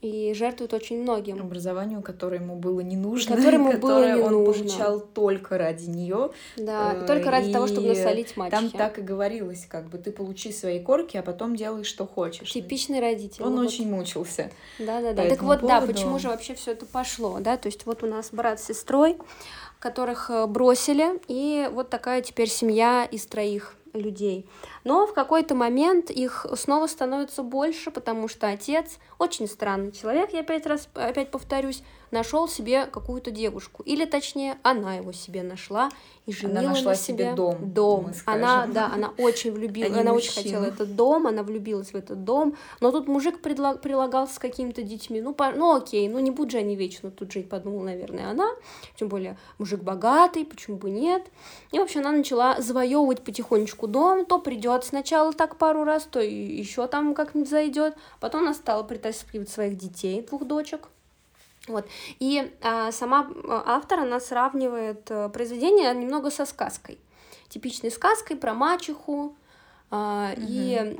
[0.03, 1.41] И жертвует очень многим.
[1.41, 3.37] Образованию, которое ему было не нужно.
[3.37, 4.65] Которое ему было не он нужно.
[4.65, 6.31] получал только ради нее.
[6.57, 8.61] Да, и только ради и того, чтобы насолить мачехе.
[8.61, 12.53] Там так и говорилось, как бы ты получи свои корки, а потом делай, что хочешь.
[12.53, 13.43] Типичный родитель.
[13.43, 13.97] Он ну, очень вот.
[13.97, 14.51] мучился.
[14.79, 15.29] Да, да, да.
[15.29, 15.67] Так вот, поводу...
[15.67, 17.57] да, почему же вообще все это пошло, да?
[17.57, 19.17] То есть вот у нас брат с сестрой,
[19.79, 24.49] которых э, бросили, и вот такая теперь семья из троих людей.
[24.85, 30.41] Но в какой-то момент их снова становится больше, потому что отец, очень странный человек, я
[30.41, 33.83] опять раз опять повторюсь, нашел себе какую-то девушку.
[33.83, 35.91] Или точнее, она его себе нашла
[36.27, 37.73] и женила она нашла на себе, себе дом.
[37.73, 38.13] Дом.
[38.25, 42.57] Она, да, она очень любила, она очень хотела этот дом, она влюбилась в этот дом.
[42.81, 45.21] Но тут мужик предлаг, прилагался с какими-то детьми.
[45.21, 48.49] Ну, по, ну окей, ну не будут же они вечно тут жить, подумала, наверное, она.
[48.97, 51.23] Тем более мужик богатый, почему бы нет.
[51.71, 54.25] И, в общем, она начала завоевывать потихонечку дом.
[54.25, 57.95] То придет сначала так пару раз, то еще там как-нибудь зайдет.
[58.19, 60.89] Потом она стала притаскивать своих детей, двух дочек.
[61.69, 61.87] Вот.
[62.21, 66.99] И а, сама автор, она сравнивает а, произведение немного со сказкой.
[67.49, 69.37] Типичной сказкой про мачеху
[69.91, 70.43] а, угу.
[70.49, 70.99] и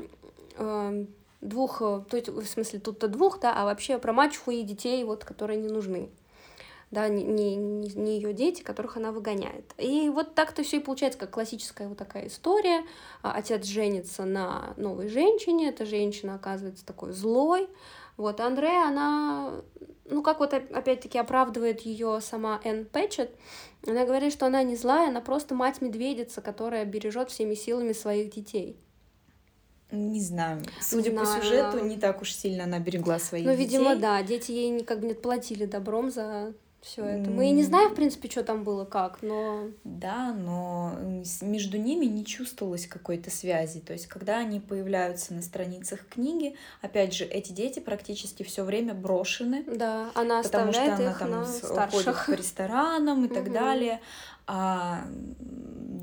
[0.57, 1.05] а,
[1.41, 5.23] двух, то есть, в смысле, тут-то двух, да, а вообще про мачеху и детей, вот,
[5.23, 6.09] которые не нужны.
[6.89, 9.73] Да, не, не, не ее дети, которых она выгоняет.
[9.77, 12.85] И вот так-то все и получается, как классическая вот такая история.
[13.21, 17.67] Отец женится на новой женщине, эта женщина оказывается такой злой.
[18.15, 19.61] Вот, Андрея, она,
[20.09, 23.31] ну, как вот опять-таки оправдывает ее сама Энн Пэтчет,
[23.85, 28.79] она говорит, что она не злая, она просто мать-медведица, которая бережет всеми силами своих детей.
[29.91, 30.63] Не знаю.
[30.81, 31.41] Судя не по знаю.
[31.41, 33.77] сюжету, не так уж сильно она берегла своих ну, детей.
[33.77, 34.21] Ну, видимо, да.
[34.21, 36.53] Дети ей как бы не платили добром за
[36.87, 37.29] все это.
[37.29, 39.67] Мы и не знаем, в принципе, что там было, как, но...
[39.83, 40.93] Да, но
[41.41, 43.81] между ними не чувствовалось какой-то связи.
[43.81, 48.93] То есть, когда они появляются на страницах книги, опять же, эти дети практически все время
[48.93, 49.63] брошены.
[49.67, 53.99] Да, она потому что она там на ходит по ресторанам и так далее
[54.47, 55.03] а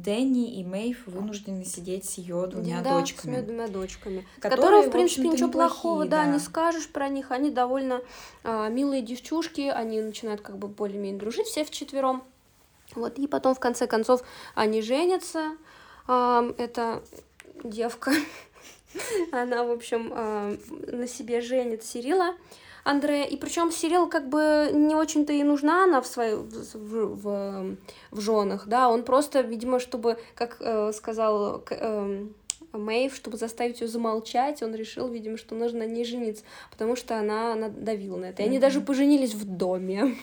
[0.04, 3.40] Дэнни и Мэйв вынуждены сидеть с ее двумя да, дочками.
[3.40, 4.26] с двумя дочками.
[4.36, 7.30] Которые, которые в принципе, ничего плохого, да, да, не скажешь про них.
[7.30, 8.02] Они довольно
[8.42, 12.22] а, милые девчушки, они начинают как бы более-менее дружить все вчетвером.
[12.94, 14.22] Вот, и потом, в конце концов,
[14.54, 15.56] они женятся.
[16.06, 17.02] А, это
[17.62, 18.12] девка,
[19.32, 20.54] она, в общем, а,
[20.86, 22.34] на себе женит Сирила.
[22.84, 23.26] Андре.
[23.26, 27.76] И причем Сирил как бы не очень-то и нужна она в своей в, в,
[28.10, 32.26] в женах, да, он просто, видимо, чтобы, как э, сказал э,
[32.72, 37.18] Мэйв, чтобы заставить ее замолчать, он решил, видимо, что нужно на ней жениться, потому что
[37.18, 38.42] она надавила на это.
[38.42, 38.60] И они mm-hmm.
[38.60, 40.16] даже поженились в доме.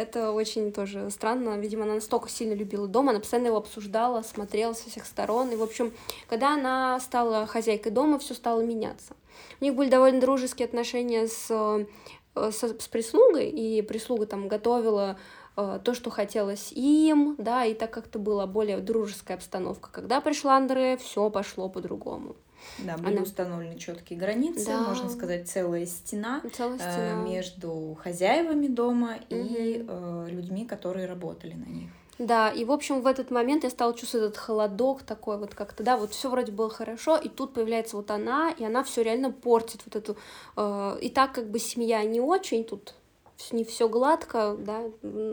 [0.00, 1.58] Это очень тоже странно.
[1.58, 5.50] Видимо, она настолько сильно любила дом, она постоянно его обсуждала, смотрела со всех сторон.
[5.50, 5.92] И, в общем,
[6.26, 9.12] когда она стала хозяйкой дома, все стало меняться.
[9.60, 15.18] У них были довольно дружеские отношения с, э, с, с прислугой, и прислуга там готовила
[15.58, 19.90] э, то, что хотелось им, да, и так как-то была более дружеская обстановка.
[19.92, 22.36] Когда пришла Андре, все пошло по-другому.
[22.78, 23.22] Да, были Она...
[23.22, 24.80] установлены четкие границы, да.
[24.82, 27.20] можно сказать, целая стена, целая э, стена.
[27.20, 29.36] Э, между хозяевами дома угу.
[29.38, 31.90] и э, людьми, которые работали на них.
[32.18, 35.82] Да, и в общем в этот момент я стала чувствовать этот холодок такой вот как-то,
[35.82, 39.30] да, вот все вроде было хорошо, и тут появляется вот она, и она все реально
[39.30, 40.16] портит вот эту,
[40.56, 42.94] э, и так как бы семья не очень тут
[43.52, 44.82] не все гладко, да,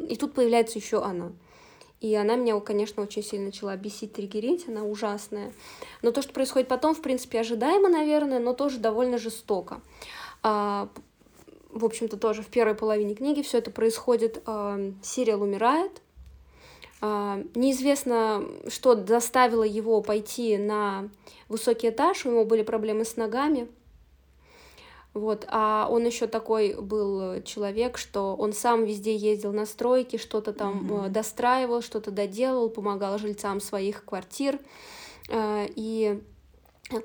[0.08, 1.34] и тут появляется еще она.
[2.00, 5.52] И она меня, конечно, очень сильно начала бесить, триггерить, она ужасная.
[6.04, 9.82] Но то, что происходит потом, в принципе, ожидаемо, наверное, но тоже довольно жестоко.
[10.44, 10.90] А,
[11.72, 14.44] в общем-то, тоже в первой половине книги все это происходит.
[14.46, 16.02] А, Сириал умирает.
[17.02, 21.10] А, неизвестно, что заставило его пойти на
[21.50, 23.68] высокий этаж, у него были проблемы с ногами.
[25.18, 30.54] Вот, а он еще такой был человек, что он сам везде ездил на стройки, что-то
[30.54, 31.10] там mm-hmm.
[31.10, 34.60] достраивал, что-то доделал, помогал жильцам своих квартир.
[35.30, 36.22] Э, и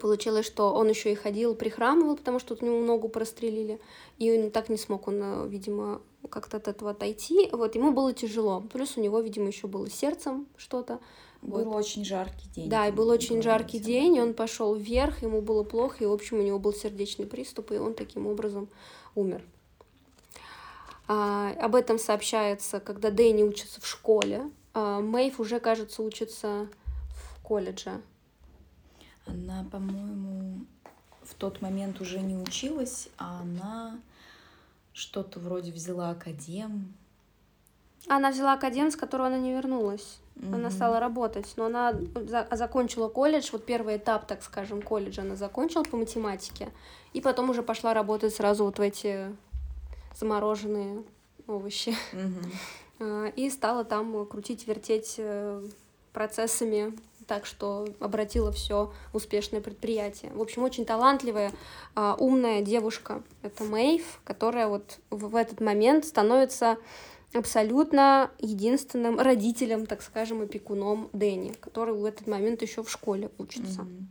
[0.00, 3.80] получилось, что он еще и ходил, прихрамывал, потому что у него ногу прострелили,
[4.18, 7.48] и так не смог он, э, видимо, как-то от этого отойти.
[7.50, 8.62] Вот, ему было тяжело.
[8.72, 11.00] Плюс у него, видимо, еще было сердцем что-то.
[11.42, 11.76] Был вот.
[11.76, 12.70] очень жаркий день.
[12.70, 16.12] Да, и был очень жаркий день, и он пошел вверх, ему было плохо, и, в
[16.12, 18.68] общем, у него был сердечный приступ, и он таким образом
[19.16, 19.42] умер.
[21.08, 24.48] А, об этом сообщается, когда Дэнни учится в школе.
[24.72, 26.68] А, Мэйв уже, кажется, учится
[27.10, 28.00] в колледже.
[29.26, 30.64] Она, по-моему,
[31.22, 34.00] в тот момент уже не училась, а она
[34.92, 36.94] что-то вроде взяла академ.
[38.08, 40.18] Она взяла академ, с которого она не вернулась.
[40.36, 40.54] Mm-hmm.
[40.54, 45.36] Она стала работать, но она за- закончила колледж, вот первый этап, так скажем, колледжа она
[45.36, 46.68] закончила по математике,
[47.12, 49.34] и потом уже пошла работать сразу вот в эти
[50.18, 51.02] замороженные
[51.46, 51.94] овощи.
[52.12, 53.32] Mm-hmm.
[53.36, 55.60] И стала там крутить, вертеть э,
[56.12, 60.30] процессами, так что обратила все успешное предприятие.
[60.32, 61.52] В общем, очень талантливая,
[61.94, 63.22] а, умная девушка.
[63.42, 66.76] Это Мэйв, которая вот в этот момент становится
[67.34, 73.82] абсолютно единственным родителем, так скажем, опекуном Дэнни, который в этот момент еще в школе учится.
[73.82, 74.04] Mm-hmm.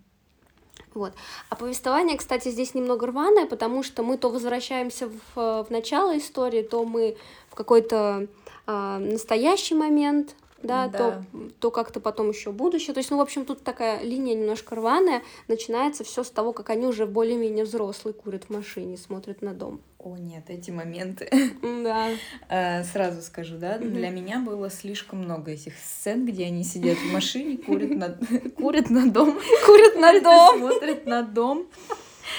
[0.93, 1.13] Вот.
[1.49, 6.63] А повествование, кстати, здесь немного рваное, потому что мы то возвращаемся в, в начало истории,
[6.63, 7.15] то мы
[7.49, 8.28] в какой-то
[8.67, 10.97] э, настоящий момент, да, да.
[10.97, 12.93] то, то как-то потом еще будущее.
[12.93, 15.24] То есть, ну, в общем, тут такая линия немножко рваная.
[15.47, 19.82] Начинается все с того, как они уже более-менее взрослые курят в машине, смотрят на дом.
[20.04, 21.30] О, нет, эти моменты.
[21.62, 22.10] Да.
[22.49, 27.14] Э, сразу скажу, да, для меня было слишком много этих сцен, где они сидят в
[27.14, 28.10] машине, курят на,
[28.58, 29.39] курят на дом.
[29.66, 30.60] Курят на дом.
[30.60, 31.68] Смотрят на дом.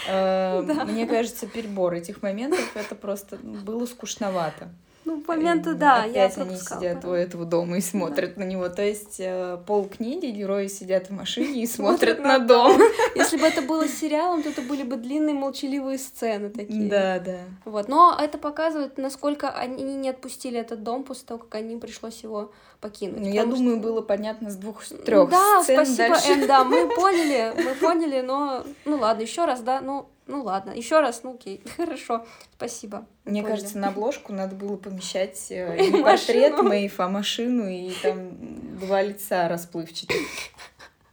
[0.09, 4.69] Э, мне кажется, перебор этих моментов это просто было скучновато.
[5.05, 8.45] Ну, моменты, да, Опять я они сидят у этого дома и смотрят да.
[8.45, 8.69] на него.
[8.69, 12.81] То есть э, пол книги герои сидят в машине и смотрят на дом.
[13.17, 16.89] Если бы это было сериалом, то это были бы длинные молчаливые сцены такие.
[16.89, 17.39] Да, да.
[17.65, 17.89] Вот.
[17.89, 22.53] Но это показывает, насколько они не отпустили этот дом после того, как они пришлось его
[22.81, 23.21] покинуть.
[23.21, 23.89] Ну, я думаю, что...
[23.89, 26.33] было понятно с двух-трех Да, сцен спасибо, дальше.
[26.33, 30.71] Эм, да, мы поняли, мы поняли, но ну ладно, еще раз, да, ну ну ладно,
[30.71, 33.07] еще раз, ну окей, хорошо, спасибо.
[33.25, 33.57] Мне Поняли.
[33.57, 39.03] кажется, на обложку надо было помещать э, не портрет Мэйф, а машину и там два
[39.03, 40.17] лица расплывчатых.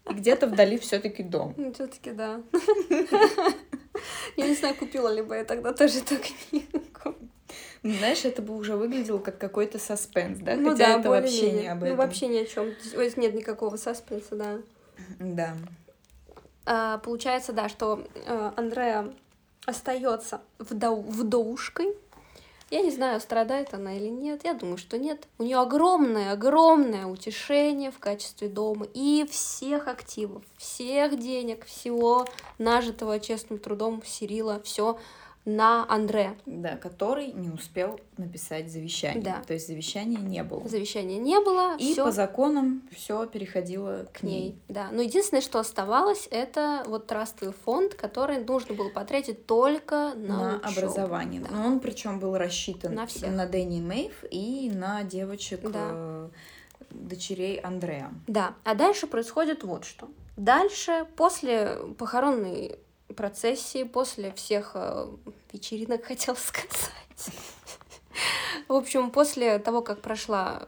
[0.10, 1.54] где-то вдали все-таки дом.
[1.58, 2.42] Ну, все-таки да.
[4.38, 6.80] Я не знаю, купила ли бы я тогда тоже эту книгу.
[7.82, 10.56] Ну, знаешь, это бы уже выглядело как какой-то саспенс, да?
[10.56, 11.90] Ну, Хотя да, это вообще не об этом.
[11.90, 12.74] Ну, вообще ни о чем.
[13.16, 14.58] Нет никакого саспенса, да.
[15.20, 15.56] Да.
[16.72, 19.12] А, получается, да, что э, Андреа
[19.66, 21.04] остается вдов...
[21.04, 21.96] вдовушкой.
[22.70, 24.42] Я не знаю, страдает она или нет.
[24.44, 25.28] Я думаю, что нет.
[25.40, 32.28] У нее огромное, огромное утешение в качестве дома и всех активов, всех денег, всего
[32.60, 35.00] нажитого честным трудом Сирила, все
[35.46, 36.36] на Андре.
[36.46, 39.24] Да, который не успел написать завещание.
[39.24, 39.42] Да.
[39.48, 40.68] То есть завещания не было.
[40.68, 41.76] Завещания не было.
[41.78, 42.06] И всё...
[42.06, 44.42] по законам все переходило к, к ней.
[44.42, 44.60] ней.
[44.68, 44.90] Да.
[44.92, 50.56] Но единственное, что оставалось, это вот трастовый фонд, который нужно было потратить только на, на
[50.58, 51.42] образование.
[51.42, 51.50] Да.
[51.52, 53.32] Но он причем был рассчитан на, всех.
[53.32, 55.90] на Дэнни Мэйв и на девочек да.
[55.92, 56.30] э,
[56.92, 58.12] дочерей Андрея.
[58.28, 58.56] Да.
[58.64, 60.10] А дальше происходит вот что.
[60.36, 62.80] Дальше, после похоронной
[63.16, 65.08] процессии, после всех э,
[65.52, 67.32] вечеринок, хотел сказать.
[68.68, 70.68] В общем, после того, как прошла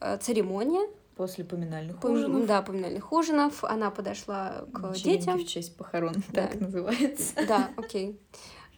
[0.00, 2.12] э, церемония, После поминальных Пом...
[2.12, 2.46] ужинов.
[2.46, 3.64] Да, поминальных ужинов.
[3.64, 5.38] Она подошла к Вечеринки детям.
[5.38, 6.46] в честь похорон, да.
[6.46, 7.34] так называется.
[7.46, 8.18] Да, окей.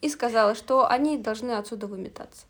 [0.00, 2.46] И сказала, что они должны отсюда выметаться.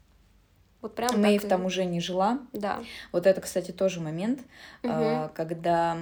[0.80, 1.51] Вот прям Мэйв так...
[1.51, 2.40] там уже не жила.
[2.53, 2.82] Да.
[3.12, 4.40] Вот это, кстати, тоже момент,
[4.82, 5.30] угу.
[5.34, 5.99] когда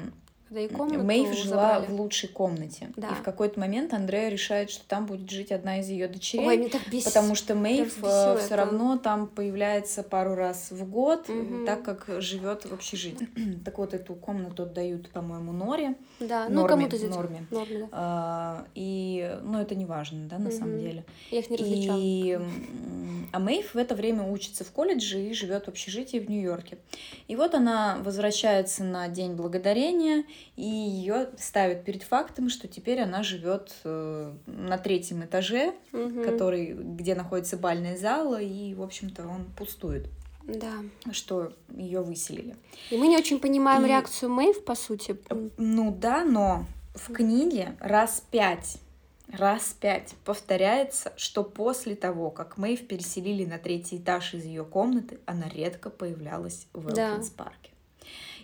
[0.53, 1.87] да и комнату Мэйв жила забрали.
[1.87, 2.91] в лучшей комнате.
[2.97, 3.09] Да.
[3.09, 6.47] И в какой-то момент Андрея решает, что там будет жить одна из ее дочерей.
[6.47, 7.07] Ой, мне так бесит.
[7.07, 11.65] Потому что Мэйв э, все равно там появляется пару раз в год, угу.
[11.65, 13.29] так как живет в общежитии.
[13.65, 15.95] так вот, эту комнату отдают, по-моему, Норе.
[16.21, 17.11] Да, ну кому-то здесь.
[17.11, 17.47] Норме.
[17.51, 17.89] Норме да.
[17.93, 20.57] а, и, ну, это не важно, да, на угу.
[20.57, 21.05] самом деле.
[21.31, 21.99] Я их не различала.
[21.99, 22.39] И,
[23.33, 26.79] а Мэйв в это время учится в колледже и живет в общежитии в Нью-Йорке.
[27.29, 30.25] И вот она возвращается на День Благодарения,
[30.57, 36.23] и ее ставят перед фактом, что теперь она живет э, на третьем этаже, угу.
[36.23, 40.09] который, где находится бальная зала, и, в общем-то, он пустует.
[40.45, 40.73] Да.
[41.13, 42.57] Что ее выселили.
[42.91, 43.89] И мы не очень понимаем и...
[43.89, 45.17] реакцию Мэйв, по сути.
[45.57, 48.79] Ну да, но в книге раз пять
[49.33, 55.19] раз пять повторяется, что после того, как Мэйв переселили на третий этаж из ее комнаты,
[55.27, 57.72] она редко появлялась в Элкинс парке.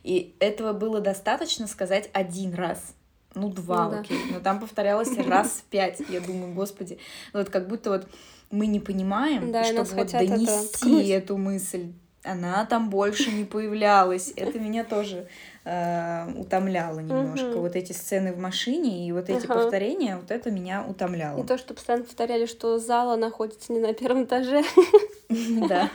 [0.08, 2.94] И этого было достаточно сказать один раз.
[3.34, 4.18] Ну, два, ну, окей.
[4.28, 4.36] Да.
[4.36, 6.00] Но там повторялось раз пять.
[6.08, 6.98] Я думаю, господи,
[7.34, 8.08] вот как будто вот
[8.50, 11.92] мы не понимаем, да, чтобы вот донести эту мысль.
[12.24, 14.32] Она там больше не появлялась.
[14.34, 15.28] Это меня тоже
[15.66, 17.58] э, утомляло немножко.
[17.58, 21.38] Вот эти сцены в машине и вот эти повторения, вот это меня утомляло.
[21.38, 24.62] И то, что постоянно повторяли, что зала находится не на первом этаже.
[25.68, 25.90] Да.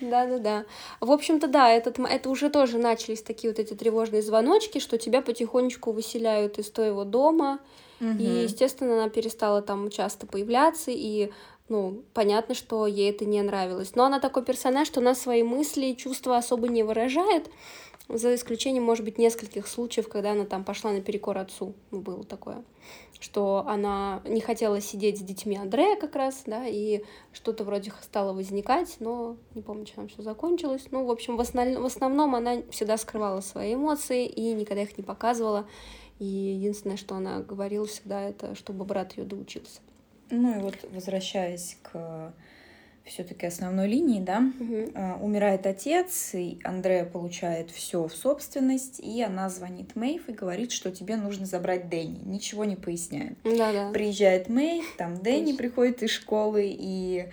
[0.00, 0.64] Да-да-да.
[1.00, 5.22] В общем-то, да, этот, это уже тоже начались такие вот эти тревожные звоночки, что тебя
[5.22, 7.60] потихонечку выселяют из твоего дома.
[8.00, 8.18] Угу.
[8.18, 11.30] И, естественно, она перестала там часто появляться, и
[11.68, 13.94] ну, понятно, что ей это не нравилось.
[13.94, 17.48] Но она такой персонаж, что она свои мысли и чувства особо не выражает,
[18.08, 21.74] за исключением, может быть, нескольких случаев, когда она там пошла наперекор отцу.
[21.90, 22.64] Ну, было такое
[23.22, 28.32] что она не хотела сидеть с детьми Андрея как раз, да, и что-то вроде стало
[28.32, 30.86] возникать, но не помню, чем все закончилось.
[30.90, 31.78] Ну, в общем, в, основ...
[31.78, 35.66] в основном она всегда скрывала свои эмоции и никогда их не показывала.
[36.18, 39.80] И единственное, что она говорила всегда, это чтобы брат ее доучился.
[40.30, 42.34] Ну и вот возвращаясь к
[43.04, 45.24] все-таки основной линии, да, угу.
[45.24, 50.90] умирает отец, и Андрея получает все в собственность, и она звонит Мэйв и говорит, что
[50.90, 53.36] тебе нужно забрать Дэнни, ничего не поясняет.
[53.44, 53.90] Да, да.
[53.92, 57.26] Приезжает Мэйв, там Дэнни приходит из школы, и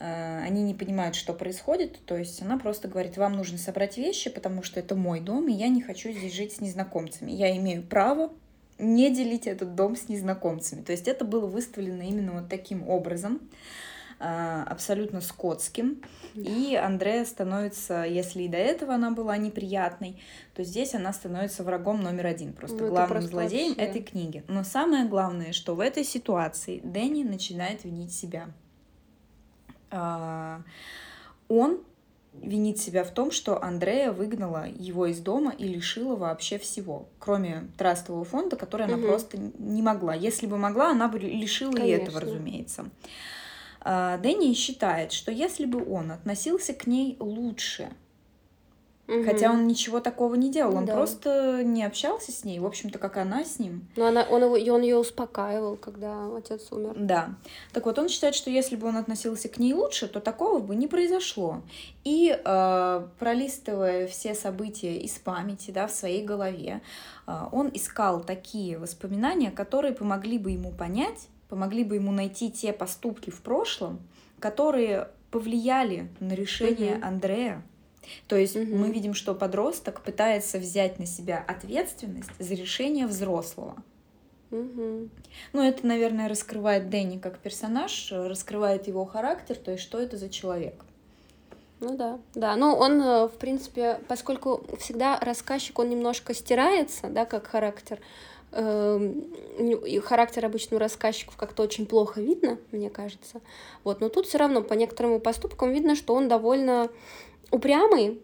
[0.00, 4.30] э, они не понимают, что происходит, то есть она просто говорит, вам нужно собрать вещи,
[4.30, 7.82] потому что это мой дом, и я не хочу здесь жить с незнакомцами, я имею
[7.82, 8.32] право
[8.78, 10.82] не делить этот дом с незнакомцами.
[10.82, 13.40] То есть это было выставлено именно вот таким образом.
[14.18, 16.02] А, абсолютно скотским.
[16.34, 20.20] И Андрея становится, если и до этого она была неприятной,
[20.54, 23.84] то здесь она становится врагом номер один, просто ну, главным просто злодеем вообще.
[23.84, 24.44] этой книги.
[24.48, 28.48] Но самое главное, что в этой ситуации Дэнни начинает винить себя.
[29.90, 30.62] А,
[31.48, 31.80] он
[32.42, 37.68] винит себя в том, что Андрея выгнала его из дома и лишила вообще всего, кроме
[37.78, 39.06] трастового фонда, который она угу.
[39.06, 40.14] просто не могла.
[40.14, 41.90] Если бы могла, она бы лишила Конечно.
[41.90, 42.90] и этого, разумеется.
[43.84, 47.90] Дэнни считает, что если бы он относился к ней лучше,
[49.06, 49.24] Угу.
[49.24, 50.94] Хотя он ничего такого не делал, он да.
[50.94, 53.86] просто не общался с ней, в общем-то, как она с ним.
[53.96, 56.94] Но она, он, его, он ее успокаивал, когда отец умер.
[56.96, 57.34] Да.
[57.72, 60.74] Так вот, он считает, что если бы он относился к ней лучше, то такого бы
[60.74, 61.60] не произошло.
[62.04, 66.80] И э, пролистывая все события из памяти, да, в своей голове,
[67.26, 72.72] э, он искал такие воспоминания, которые помогли бы ему понять, помогли бы ему найти те
[72.72, 74.00] поступки в прошлом,
[74.40, 77.06] которые повлияли на решение угу.
[77.06, 77.62] Андрея
[78.26, 78.76] то есть угу.
[78.76, 83.76] мы видим, что подросток пытается взять на себя ответственность за решение взрослого.
[84.50, 85.08] Угу.
[85.52, 90.28] Ну, это, наверное, раскрывает Дэнни как персонаж, раскрывает его характер, то есть что это за
[90.28, 90.84] человек.
[91.80, 92.56] Ну да, да.
[92.56, 98.02] Ну, он, э, в принципе, поскольку всегда рассказчик, он немножко стирается, да, как характер, эм,
[98.56, 103.40] и характер обычно у рассказчиков как-то очень плохо видно, мне кажется.
[103.82, 106.88] Вот, но тут все равно по некоторым поступкам видно, что он довольно
[107.50, 108.20] упрямый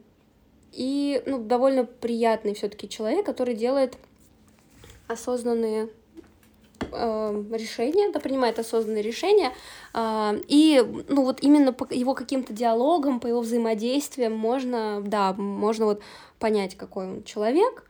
[0.73, 3.97] и ну, довольно приятный все-таки человек, который делает
[5.09, 5.89] осознанные
[6.93, 9.53] э, решения, да, принимает осознанные решения,
[9.95, 15.87] э, и, ну, вот именно по его каким-то диалогам, по его взаимодействиям можно, да, можно
[15.87, 16.03] вот
[16.39, 17.85] понять, какой он человек,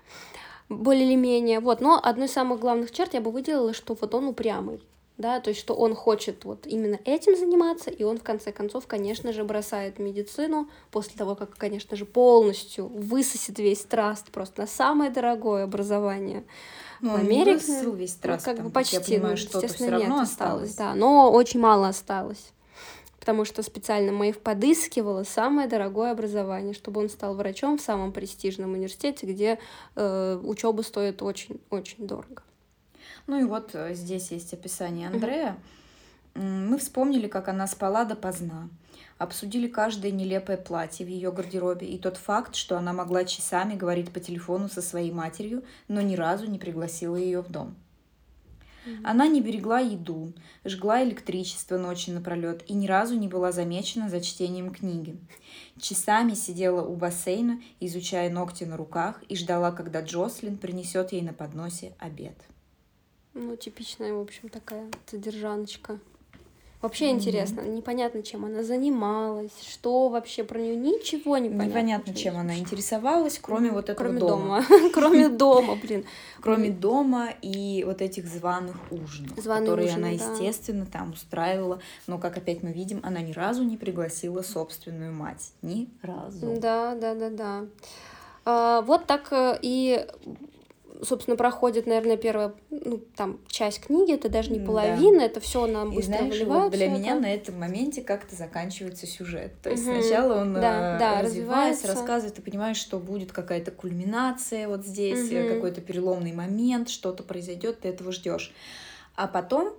[0.71, 4.15] более или менее, вот, но одной из самых главных черт я бы выделила, что вот
[4.15, 4.81] он упрямый,
[5.19, 8.87] да, то есть что он хочет вот именно этим заниматься, и он в конце концов,
[8.87, 14.67] конечно же, бросает медицину после того, как, конечно же, полностью высосет весь траст просто на
[14.67, 16.45] самое дорогое образование.
[17.01, 19.61] Ну, в Америке он весь ну, траст, ну, как там, бы почти, я понимаю, ну,
[19.61, 20.31] естественно, нет, осталось.
[20.31, 22.53] осталось, да, но очень мало осталось
[23.21, 28.73] потому что специально Мэйв подыскивала самое дорогое образование, чтобы он стал врачом в самом престижном
[28.73, 29.59] университете, где
[29.95, 32.43] э, учеба стоит очень-очень дорого.
[33.27, 35.57] Ну и вот э, здесь есть описание Андрея.
[36.35, 38.69] Мы вспомнили, как она спала допоздна.
[39.19, 44.13] Обсудили каждое нелепое платье в ее гардеробе и тот факт, что она могла часами говорить
[44.13, 47.75] по телефону со своей матерью, но ни разу не пригласила ее в дом.
[49.05, 50.33] Она не берегла еду,
[50.65, 55.19] жгла электричество ночи напролет и ни разу не была замечена за чтением книги.
[55.79, 61.33] Часами сидела у бассейна, изучая ногти на руках и ждала, когда Джослин принесет ей на
[61.33, 62.37] подносе обед.
[63.35, 66.01] Ну, типичная, в общем, такая содержаночка.
[66.83, 67.15] Вообще mm-hmm.
[67.15, 71.69] интересно, непонятно, чем она занималась, что вообще про нее ничего не понятно.
[71.69, 74.65] Непонятно, чем она интересовалась, кроме вот этого кроме дома.
[74.67, 74.91] дома.
[74.95, 76.05] кроме дома, блин.
[76.41, 80.33] Кроме дома и вот этих званых ужинов, Званые которые ужины, она, да.
[80.33, 81.81] естественно, там устраивала.
[82.07, 85.53] Но, как опять мы видим, она ни разу не пригласила собственную мать.
[85.61, 86.57] Ни разу.
[86.59, 87.67] Да, да, да, да.
[88.47, 90.07] А, вот так э, и
[91.03, 95.25] собственно, проходит, наверное, первая, ну, там, часть книги, это даже не половина, да.
[95.27, 99.53] это все нам быстро И знаешь, вот для меня на этом моменте как-то заканчивается сюжет.
[99.63, 100.01] То есть угу.
[100.01, 105.31] сначала он да, э, да, развивается, рассказывает, ты понимаешь, что будет какая-то кульминация вот здесь,
[105.31, 105.55] угу.
[105.55, 108.53] какой-то переломный момент, что-то произойдет, ты этого ждешь.
[109.17, 109.75] А потом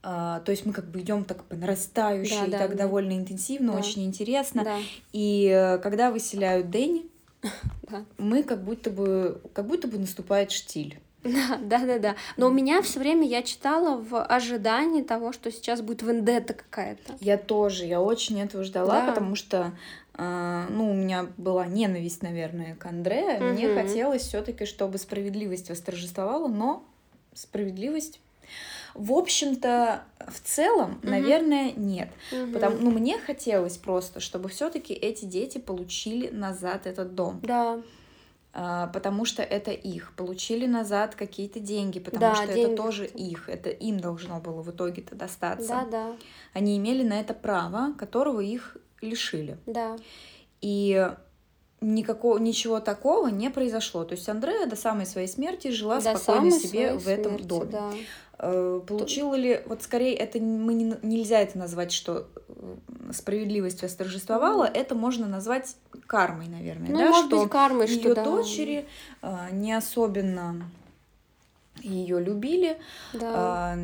[0.00, 2.84] Uh, то есть мы как бы идем так по нарастающей, да, да, так да.
[2.84, 3.78] довольно интенсивно, да.
[3.78, 4.62] очень интересно.
[4.62, 4.76] Да.
[5.12, 7.06] И когда выселяют Дэнни,
[7.42, 8.04] да.
[8.18, 10.98] мы как будто бы, как будто бы наступает штиль.
[11.24, 12.16] Да, да, да, да.
[12.36, 17.14] Но у меня все время я читала в ожидании того, что сейчас будет вендетта какая-то.
[17.20, 19.12] Я тоже, я очень этого ждала, да.
[19.12, 19.72] потому что
[20.16, 23.36] э, ну, у меня была ненависть, наверное, к Андре.
[23.36, 23.44] Угу.
[23.44, 26.84] Мне хотелось все-таки, чтобы справедливость восторжествовала, но
[27.34, 28.20] справедливость
[28.94, 31.08] в общем-то, в целом, угу.
[31.08, 32.10] наверное, нет.
[32.32, 32.52] Угу.
[32.52, 37.40] Потому, ну, мне хотелось просто, чтобы все-таки эти дети получили назад этот дом.
[37.42, 37.80] Да.
[38.52, 40.12] А, потому что это их.
[40.16, 42.72] Получили назад какие-то деньги, потому да, что деньги.
[42.72, 43.48] это тоже их.
[43.48, 45.68] Это им должно было в итоге-то достаться.
[45.68, 46.16] Да, да.
[46.54, 49.58] Они имели на это право, которого их лишили.
[49.66, 49.96] Да.
[50.60, 51.08] И
[51.80, 54.04] никакого, ничего такого не произошло.
[54.04, 57.70] То есть Андрея до самой своей смерти жила до спокойно себе в этом смерти, доме.
[57.70, 57.90] Да.
[58.40, 64.64] Э, получила ли, вот скорее это мы не, нельзя это назвать, что э, справедливость восторжествовала,
[64.64, 64.72] mm.
[64.74, 65.76] это можно назвать
[66.06, 68.24] кармой, наверное, ну, да, может что быть, кармой, ее что, да.
[68.24, 68.86] дочери
[69.22, 70.70] э, не особенно
[71.82, 72.78] ее любили.
[73.12, 73.32] Да.
[73.34, 73.76] А,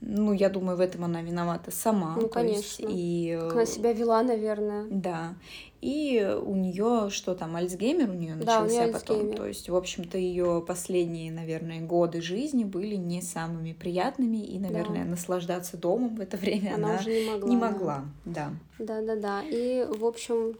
[0.00, 2.16] ну, я думаю, в этом она виновата сама.
[2.20, 2.82] Ну, конечно.
[2.82, 3.38] Есть, и...
[3.40, 4.86] Как она себя вела, наверное.
[4.90, 5.34] Да.
[5.80, 9.16] И у нее что там, Альцгеймер у нее да, начался у потом.
[9.16, 9.36] Альцгеймер.
[9.36, 15.04] То есть, в общем-то, ее последние, наверное, годы жизни были не самыми приятными, и, наверное,
[15.04, 15.10] да.
[15.10, 17.48] наслаждаться домом в это время она, она уже не могла.
[17.48, 18.50] Не могла, да.
[18.78, 19.42] Да, да, да.
[19.42, 20.58] И, в общем,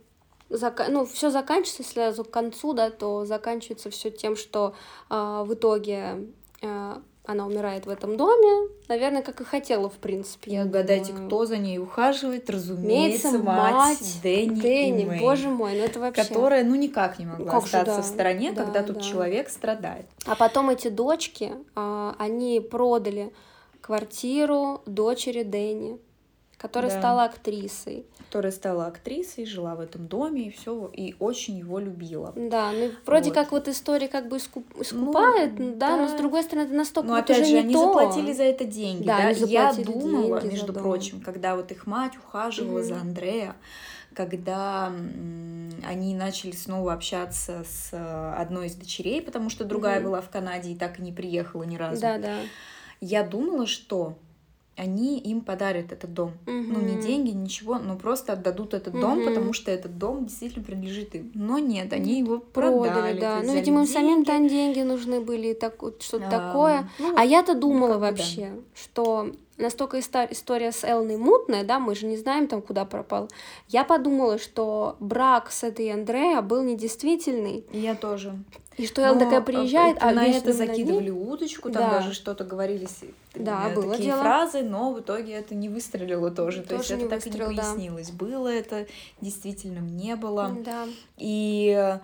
[0.48, 0.86] зак...
[0.88, 4.74] ну, все заканчивается, если к концу, да, то заканчивается все тем, что
[5.10, 6.28] э, в итоге
[6.62, 10.52] она умирает в этом доме, наверное, как и хотела, в принципе.
[10.52, 11.28] Я Угадайте, думаю.
[11.28, 16.00] кто за ней ухаживает, разумеется, мать, мать Дэнни, Дэнни и Мэй, боже мой, ну это
[16.00, 16.24] вообще...
[16.24, 18.02] Которая, ну, никак не могла как остаться же, да.
[18.02, 19.02] в стороне, да, когда тут да.
[19.02, 20.06] человек страдает.
[20.26, 23.32] А потом эти дочки, а, они продали
[23.80, 25.98] квартиру дочери Дэнни
[26.60, 26.98] которая да.
[26.98, 28.04] стала актрисой.
[28.18, 32.34] Которая стала актрисой, жила в этом доме и все, и очень его любила.
[32.36, 33.34] Да, ну вроде вот.
[33.34, 34.66] как вот история как бы искуп...
[34.76, 37.56] Ну, искупает, ну, да, да, но с другой стороны это настолько Но вот опять же,
[37.56, 37.86] они то.
[37.86, 39.16] заплатили за это деньги, да?
[39.16, 39.28] да?
[39.30, 42.82] Я думала, между прочим, когда вот их мать ухаживала mm-hmm.
[42.82, 43.56] за Андрея,
[44.14, 44.92] когда
[45.86, 50.04] они начали снова общаться с э, одной из дочерей, потому что другая mm-hmm.
[50.04, 52.02] была в Канаде и так и не приехала ни разу.
[52.02, 52.36] Да, да.
[53.00, 54.18] Я думала, что
[54.80, 56.32] они им подарят этот дом.
[56.46, 56.52] Угу.
[56.52, 59.02] Ну, не деньги, ничего, но просто отдадут этот угу.
[59.02, 61.30] дом, потому что этот дом действительно принадлежит им.
[61.34, 62.88] Но нет, они его продали.
[62.88, 63.40] продали да.
[63.42, 66.88] Ну, видимо, им самим там деньги нужны были, так, что-то а, такое.
[66.98, 68.60] Ну, а я-то думала ну, вообще, да.
[68.74, 73.28] что настолько история с Элной мутная, да, мы же не знаем там, куда пропал.
[73.68, 77.66] Я подумала, что брак с этой Андреа был недействительный.
[77.70, 78.34] Я тоже.
[78.80, 81.90] И что Элла такая приезжает, а на это закидывали удочку, там да.
[81.98, 82.88] даже что-то говорили,
[83.34, 84.20] да, э, было такие дело.
[84.22, 86.62] фразы, но в итоге это не выстрелило тоже.
[86.62, 88.08] тоже То есть это так и не пояснилось.
[88.10, 88.24] Да.
[88.24, 88.86] Было это,
[89.20, 90.56] действительно не было.
[90.64, 90.86] Да.
[91.18, 91.98] И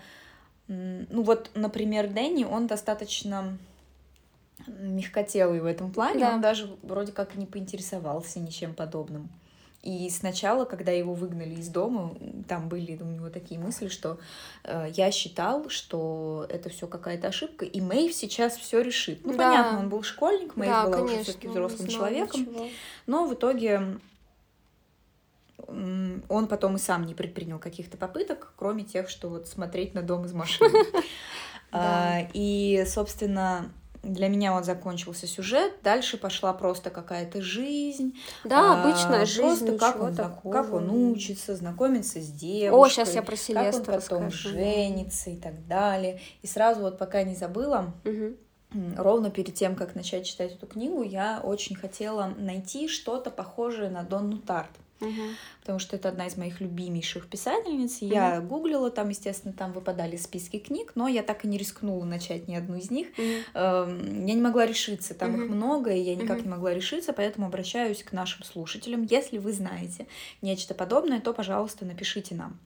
[0.68, 3.57] ну вот, например, Дэнни, он достаточно
[4.66, 6.35] мягкотелый в этом плане, да.
[6.35, 9.29] он даже вроде как не поинтересовался ничем подобным.
[9.87, 12.12] И сначала, когда его выгнали из дома,
[12.49, 14.18] там были у него такие мысли, что
[14.64, 19.20] э, я считал, что это все какая-то ошибка, и Мэйв сейчас все решит.
[19.24, 19.49] Ну, да.
[19.49, 22.68] понятно, он был школьник, Мэйв да, была конечно, уже все-таки взрослым человеком, ничего.
[23.07, 24.01] но в итоге
[25.68, 30.24] он потом и сам не предпринял каких-то попыток, кроме тех, что вот смотреть на дом
[30.24, 30.84] из машины.
[31.72, 33.70] А, и, собственно,
[34.12, 38.18] для меня вот закончился сюжет, дальше пошла просто какая-то жизнь.
[38.44, 39.66] Да, а, обычная жизнь.
[39.66, 40.52] Просто как он, такого.
[40.52, 42.86] как он учится, знакомится с девушкой.
[42.86, 44.48] О, сейчас я про Селесту Как он потом расскажу.
[44.50, 46.20] женится и так далее.
[46.42, 48.36] И сразу вот пока не забыла, угу.
[48.96, 54.02] ровно перед тем, как начать читать эту книгу, я очень хотела найти что-то похожее на
[54.02, 54.70] Донну Тарт.
[55.01, 55.11] Угу.
[55.61, 58.01] Потому что это одна из моих любимейших писательниц.
[58.01, 58.07] Угу.
[58.07, 62.49] Я гуглила, там, естественно, там выпадали списки книг, но я так и не рискнула начать
[62.49, 63.09] ни одну из них.
[63.18, 63.24] Угу.
[63.55, 63.86] Я
[64.34, 65.42] не могла решиться, там угу.
[65.42, 66.44] их много, и я никак угу.
[66.44, 69.05] не могла решиться, поэтому обращаюсь к нашим слушателям.
[69.05, 70.07] Если вы знаете
[70.42, 72.59] нечто подобное, то, пожалуйста, напишите нам.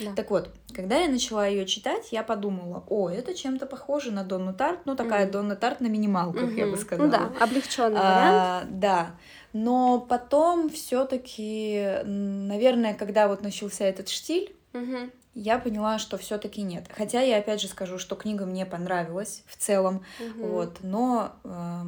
[0.00, 0.12] Да.
[0.14, 4.52] Так вот, когда я начала ее читать, я подумала, о, это чем-то похоже на Донну
[4.52, 5.32] Тарт, ну такая угу.
[5.32, 6.52] Донна Тарт на минималках, угу.
[6.52, 7.06] я бы сказала.
[7.06, 8.78] Ну да, облегченный а, вариант.
[8.78, 9.10] Да.
[9.58, 15.10] Но потом все-таки, наверное, когда вот начался этот штиль, угу.
[15.34, 16.84] я поняла, что все-таки нет.
[16.94, 20.46] Хотя я опять же скажу, что книга мне понравилась в целом, угу.
[20.46, 21.82] вот, но э,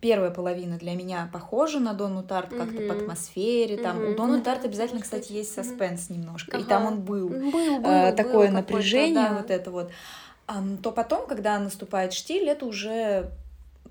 [0.00, 3.76] первая половина для меня похожа на Донну Тарт как-то по атмосфере.
[3.76, 6.64] Там у Донны ну, Тарт обязательно, кстати, есть саспенс немножко, ага.
[6.64, 9.34] и там он был, был, был э, такое был напряжение, да.
[9.34, 9.92] вот это вот.
[10.82, 13.30] То потом, когда наступает штиль, это уже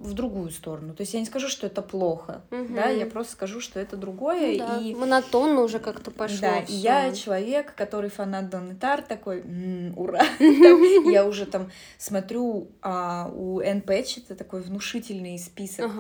[0.02, 0.94] в другую сторону.
[0.94, 2.74] То есть я не скажу, что это плохо, угу.
[2.74, 4.58] да, я просто скажу, что это другое.
[4.58, 4.78] Ну, да.
[4.78, 6.40] и монотонно уже как-то пошло.
[6.42, 10.26] Да, и я человек, который фанат Донны Тар, такой, м-м, ура!
[11.12, 15.92] Я уже там смотрю, а у Энн Пэтч это такой внушительный список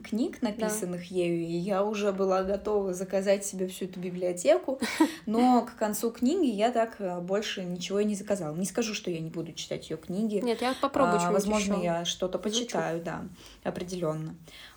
[0.00, 1.14] книг, написанных да.
[1.14, 4.78] ею, и я уже была готова заказать себе всю эту библиотеку,
[5.26, 8.54] но к концу книги я так э, больше ничего и не заказала.
[8.56, 10.36] Не скажу, что я не буду читать ее книги.
[10.36, 11.20] Нет, я попробую.
[11.20, 11.84] А, возможно, еще.
[11.84, 13.24] я что-то почитаю, да,
[13.64, 14.34] определенно.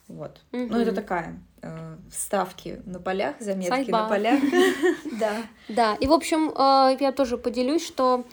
[0.07, 0.41] Вот.
[0.51, 0.67] Угу.
[0.69, 4.03] Ну, это такая э, вставки на полях, заметки Сайба.
[4.03, 4.41] на полях.
[5.19, 5.43] Да.
[5.69, 5.95] Да.
[5.95, 8.26] И, в общем, э, я тоже поделюсь, что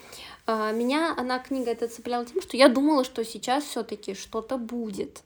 [0.46, 5.22] э, меня она книга эта цепляла тем, что я думала, что сейчас все-таки что-то будет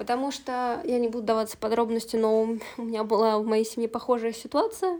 [0.00, 4.32] потому что я не буду даваться подробности, но у меня была в моей семье похожая
[4.32, 4.98] ситуация,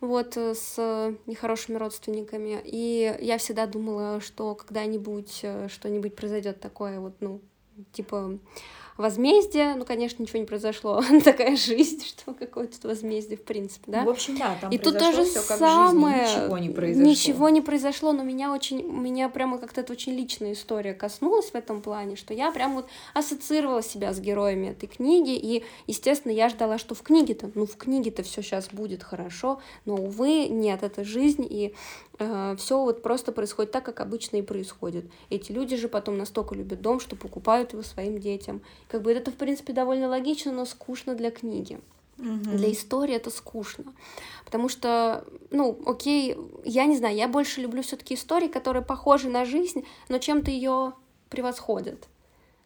[0.00, 7.12] вот, с нехорошими родственниками, и я всегда думала, что когда-нибудь э, что-нибудь произойдет такое, вот,
[7.20, 7.40] ну,
[7.92, 8.36] типа,
[8.96, 9.74] возмездие.
[9.74, 11.02] Ну, конечно, ничего не произошло.
[11.24, 14.04] Такая жизнь, что какое-то возмездие, в принципе, да.
[14.04, 16.26] В общем, да, там И тут то же самое.
[16.26, 17.10] Жизни, ничего не произошло.
[17.10, 21.54] Ничего не произошло, но меня очень, меня прямо как-то это очень личная история коснулась в
[21.54, 26.48] этом плане, что я прям вот ассоциировала себя с героями этой книги, и, естественно, я
[26.48, 31.04] ждала, что в книге-то, ну, в книге-то все сейчас будет хорошо, но, увы, нет, это
[31.04, 31.74] жизнь, и
[32.16, 35.06] все вот просто происходит так, как обычно и происходит.
[35.30, 38.62] Эти люди же потом настолько любят дом, что покупают его своим детям.
[38.88, 41.80] Как бы это, в принципе, довольно логично, но скучно для книги.
[42.18, 42.56] Угу.
[42.56, 43.92] Для истории это скучно.
[44.44, 49.44] Потому что, ну, окей, я не знаю, я больше люблю все-таки истории, которые похожи на
[49.44, 50.92] жизнь, но чем-то ее
[51.30, 52.08] превосходят.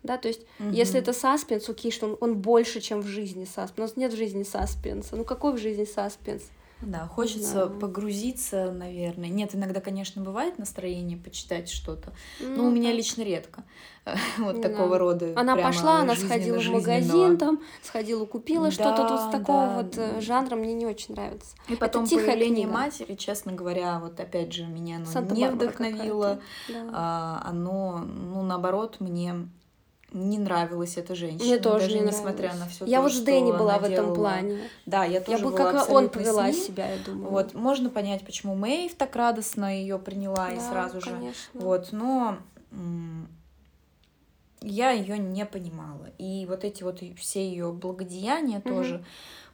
[0.03, 0.71] Да, то есть, угу.
[0.71, 3.79] если это саспенс, окей, что он, он больше, чем в жизни саспенс.
[3.79, 5.17] У нас нет в жизни саспенса.
[5.17, 6.45] Ну какой в жизни саспенс?
[6.81, 7.69] Да, хочется да.
[7.69, 9.29] погрузиться, наверное.
[9.29, 13.65] Нет, иногда, конечно, бывает настроение почитать что-то, ну, но у меня лично редко
[14.39, 14.69] вот да.
[14.69, 15.33] такого рода.
[15.35, 19.77] Она пошла, она сходила в магазин, там, сходила, купила да, что-то тут с такого да.
[19.77, 21.57] вот э, жанра мне не очень нравится.
[21.69, 22.79] И потом Это появление книга.
[22.79, 26.91] матери, честно говоря, вот опять же меня оно не вдохновило, да.
[26.93, 29.49] а, оно, ну наоборот, мне
[30.13, 31.45] не нравилась эта женщина.
[31.45, 32.61] Мне тоже даже не несмотря нравилась.
[32.61, 32.85] на все.
[32.87, 34.15] Я то, вот с Дэнни была в этом делала.
[34.15, 34.59] плане.
[34.87, 37.31] Да, я тоже я бы была как он повела себя, я думаю.
[37.31, 41.11] Вот можно понять, почему Мэйв так радостно ее приняла да, и сразу же.
[41.11, 41.61] Конечно.
[41.61, 42.39] Вот, но
[44.63, 46.09] я ее не понимала.
[46.19, 48.69] И вот эти вот все ее благодеяния угу.
[48.69, 49.05] тоже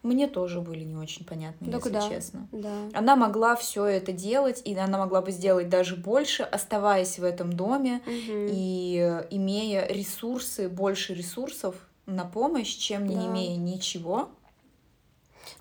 [0.05, 2.48] мне тоже были не очень понятны, так если да, честно.
[2.52, 2.72] Да.
[2.92, 7.52] Она могла все это делать, и она могла бы сделать даже больше, оставаясь в этом
[7.52, 8.48] доме угу.
[8.50, 11.74] и имея ресурсы, больше ресурсов
[12.07, 13.26] на помощь, чем не да.
[13.26, 14.28] имея ничего.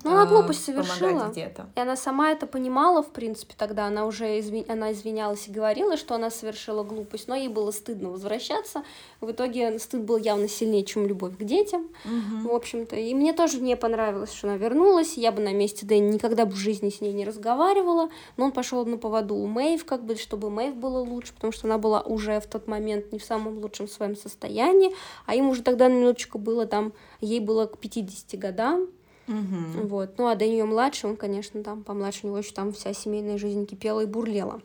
[0.04, 1.28] Ну, она глупость совершила.
[1.30, 1.66] где-то.
[1.74, 3.86] И она сама это понимала, в принципе, тогда.
[3.86, 4.64] Она уже изви...
[4.68, 8.84] она извинялась и говорила, что она совершила глупость, но ей было стыдно возвращаться.
[9.20, 11.88] В итоге стыд был явно сильнее, чем любовь к детям.
[12.04, 12.48] Угу.
[12.48, 12.96] В общем-то.
[12.96, 15.16] И мне тоже не понравилось, что она вернулась.
[15.16, 18.10] Я бы на месте Дэнни никогда бы в жизни с ней не разговаривала.
[18.36, 21.66] Но он пошел на поводу у Мэйв, как бы, чтобы Мэйв было лучше, потому что
[21.66, 24.94] она была уже в тот момент не в самом лучшем своем состоянии.
[25.26, 28.88] А им уже тогда на минуточку было там, ей было к 50 годам.
[29.26, 29.86] Угу.
[29.86, 30.18] Вот.
[30.18, 33.38] Ну, а до нее младше, он, конечно, там помладше у него еще там вся семейная
[33.38, 34.60] жизнь кипела и бурлела.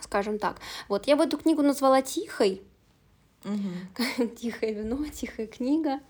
[0.00, 0.60] Скажем так.
[0.88, 2.62] Вот я бы эту книгу назвала тихой.
[3.46, 4.26] Угу.
[4.40, 6.00] Тихое вино, тихая книга.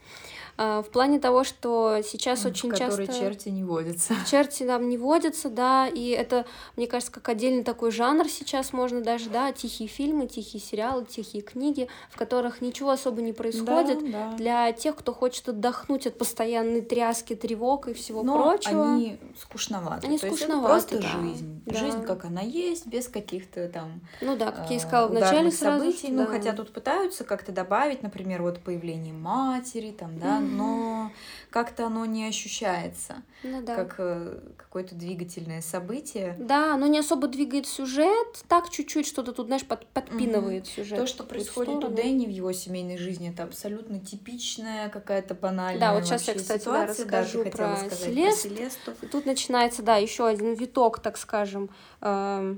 [0.58, 3.06] А, в плане того, что сейчас в очень часто...
[3.06, 4.14] черти не водятся.
[4.30, 9.02] Черти там не водятся, да, и это, мне кажется, как отдельный такой жанр сейчас можно
[9.02, 13.98] даже, да, тихие фильмы, тихие сериалы, тихие книги, в которых ничего особо не происходит.
[14.10, 14.36] Да, да.
[14.36, 18.94] Для тех, кто хочет отдохнуть от постоянной тряски, тревог и всего Но прочего.
[18.94, 20.06] они скучноваты.
[20.06, 21.20] Они То скучноваты, есть это просто да.
[21.20, 21.62] жизнь.
[21.66, 21.78] Да.
[21.78, 24.00] Жизнь, как она есть, без каких-то там...
[24.22, 25.80] Ну да, как я искала в начале сразу.
[25.80, 26.08] событий.
[26.08, 26.22] Да.
[26.22, 31.10] Ну, хотя тут пытаются как-то добавить, например, вот появление матери, там, да, но
[31.50, 33.74] как-то оно не ощущается ну, да.
[33.74, 36.36] как э, какое-то двигательное событие.
[36.38, 40.70] Да, оно не особо двигает сюжет, так чуть-чуть что-то тут, знаешь, под, подпинывает угу.
[40.70, 40.98] сюжет.
[40.98, 45.94] То, что происходит у Дэнни в его семейной жизни, это абсолютно типичная какая-то банальная Да,
[45.94, 47.06] вот сейчас я, кстати, ситуация.
[47.06, 48.42] Да, расскажу да, про, Селест.
[48.42, 48.94] про Селесту.
[49.02, 51.70] И тут начинается, да, еще один виток, так скажем,
[52.00, 52.56] э,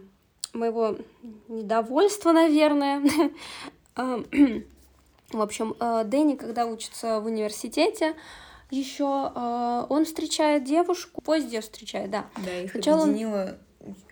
[0.53, 0.97] моего
[1.49, 3.03] недовольства, наверное.
[5.33, 8.15] В общем, э, Дэнни, когда учится в университете,
[8.71, 12.27] еще э, он встречает девушку, позже встречает, да.
[12.45, 13.59] Да, их Сначала объединила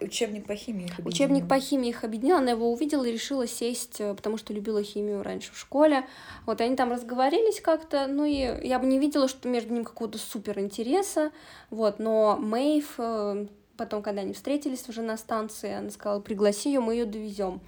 [0.01, 1.09] Учебник по химии их объединил.
[1.09, 4.83] Учебник по химии их объединил, она его увидела и решила сесть, э, потому что любила
[4.83, 6.07] химию раньше в школе.
[6.47, 10.19] Вот они там разговорились как-то, ну и я бы не видела, что между ним какого-то
[10.19, 11.31] супер интереса,
[11.71, 12.99] вот, но Мэйв,
[13.77, 17.61] потом, когда они встретились уже на станции, она сказала, пригласи ее, мы ее довезем.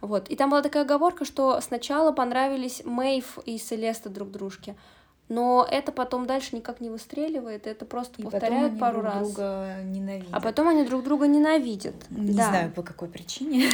[0.00, 0.28] Вот.
[0.28, 4.76] И там была такая оговорка, что сначала понравились Мэйв и Селеста друг дружке,
[5.30, 9.22] но это потом дальше никак не выстреливает, это просто и повторяют пару друг раз.
[9.22, 10.28] Друга ненавидят.
[10.32, 11.94] А потом они друг друга ненавидят.
[12.10, 12.48] Не да.
[12.48, 13.70] знаю по какой причине.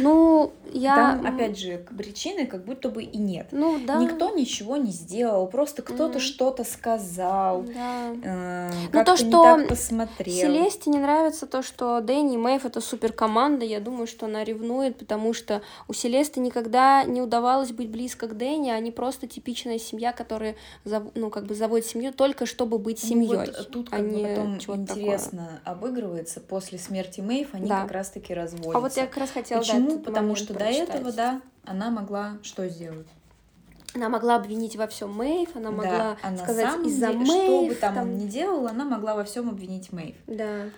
[0.00, 0.94] Ну, я.
[0.96, 3.48] Там, опять же, причины как будто бы и нет.
[3.52, 3.96] Ну, да.
[3.96, 6.22] Никто ничего не сделал, просто кто-то mm.
[6.22, 7.62] что-то сказал.
[7.62, 8.12] Да.
[8.22, 10.34] Э, ну, то, что не так посмотрел.
[10.34, 13.64] Селесте не нравится то, что Дэнни и Мэйв это супер команда.
[13.66, 18.36] Я думаю, что она ревнует, потому что у Селесты никогда не удавалось быть близко к
[18.36, 18.70] Дэнни.
[18.70, 20.56] Они просто типичная семья, которая
[21.14, 23.28] ну, как бы заводит семью только чтобы быть семьей.
[23.28, 25.74] Ну, вот тут как а бы потом интересно такое.
[25.74, 27.82] обыгрывается после смерти Мэйв, они да.
[27.82, 28.76] как раз-таки разводятся.
[28.76, 29.98] А вот я как раз хотела Почему?
[30.00, 30.86] Потому что прочитать.
[30.88, 33.06] до этого, да, она могла что сделать?
[33.94, 37.26] Она могла обвинить во всем Мэйв, она могла да, а сказать из-за Мэйв.
[37.26, 40.16] Что бы там, там ни делала, она могла во всем обвинить Мэйв.
[40.26, 40.70] Да.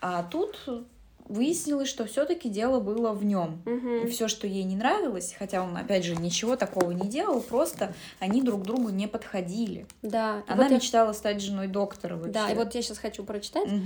[0.00, 0.56] А тут
[1.30, 3.62] выяснилось, что все-таки дело было в нем.
[3.64, 4.04] Угу.
[4.04, 7.94] И все, что ей не нравилось, хотя он, опять же, ничего такого не делал, просто
[8.18, 9.86] они друг другу не подходили.
[10.02, 10.42] Да.
[10.46, 11.14] Она вот мечтала я...
[11.14, 12.32] стать женой доктора вообще.
[12.32, 13.66] Да, и вот я сейчас хочу прочитать.
[13.66, 13.80] Угу.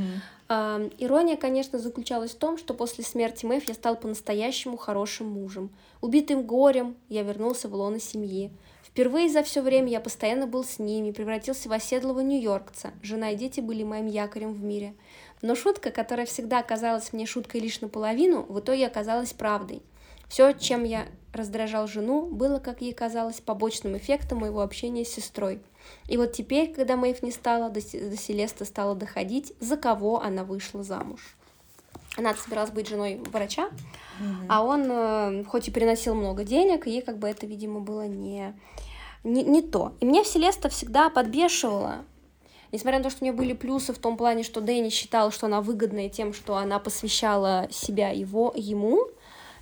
[0.49, 5.71] А, ирония, конечно, заключалась в том, что после смерти Мэйв я стал по-настоящему хорошим мужем.
[6.01, 8.51] Убитым горем я вернулся в лоно семьи.
[8.95, 12.93] Впервые за все время я постоянно был с ними, превратился в оседлого нью-йоркца.
[13.03, 14.95] Жена и дети были моим якорем в мире.
[15.45, 19.83] Но шутка, которая всегда казалась мне шуткой лишь наполовину, в итоге оказалась правдой.
[20.27, 25.61] Все, чем я раздражал жену, было, как ей казалось, побочным эффектом моего общения с сестрой.
[26.09, 30.45] И вот теперь, когда Мэйв не стала, до, до Селеста стала доходить, за кого она
[30.45, 31.37] вышла замуж.
[32.17, 34.47] Она собиралась быть женой врача, mm-hmm.
[34.49, 38.55] а он, э, хоть и приносил много денег, ей как бы это, видимо, было не
[39.25, 39.93] не, не то.
[40.01, 42.05] И мне Селеста всегда подбешивала,
[42.75, 45.47] Несмотря на то, что у нее были плюсы в том плане, что Дэнни считал, что
[45.47, 49.07] она выгодная тем, что она посвящала себя его, ему,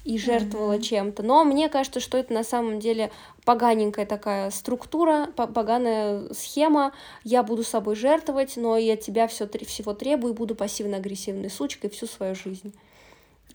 [0.06, 0.82] и жертвовала mm-hmm.
[0.82, 1.22] чем-то.
[1.22, 3.10] Но мне кажется, что это на самом деле
[3.44, 6.92] поганенькая такая структура, поганая схема.
[7.22, 12.34] Я буду собой жертвовать, но я тебя все, всего требую, буду пассивно-агрессивной сучкой всю свою
[12.34, 12.72] жизнь.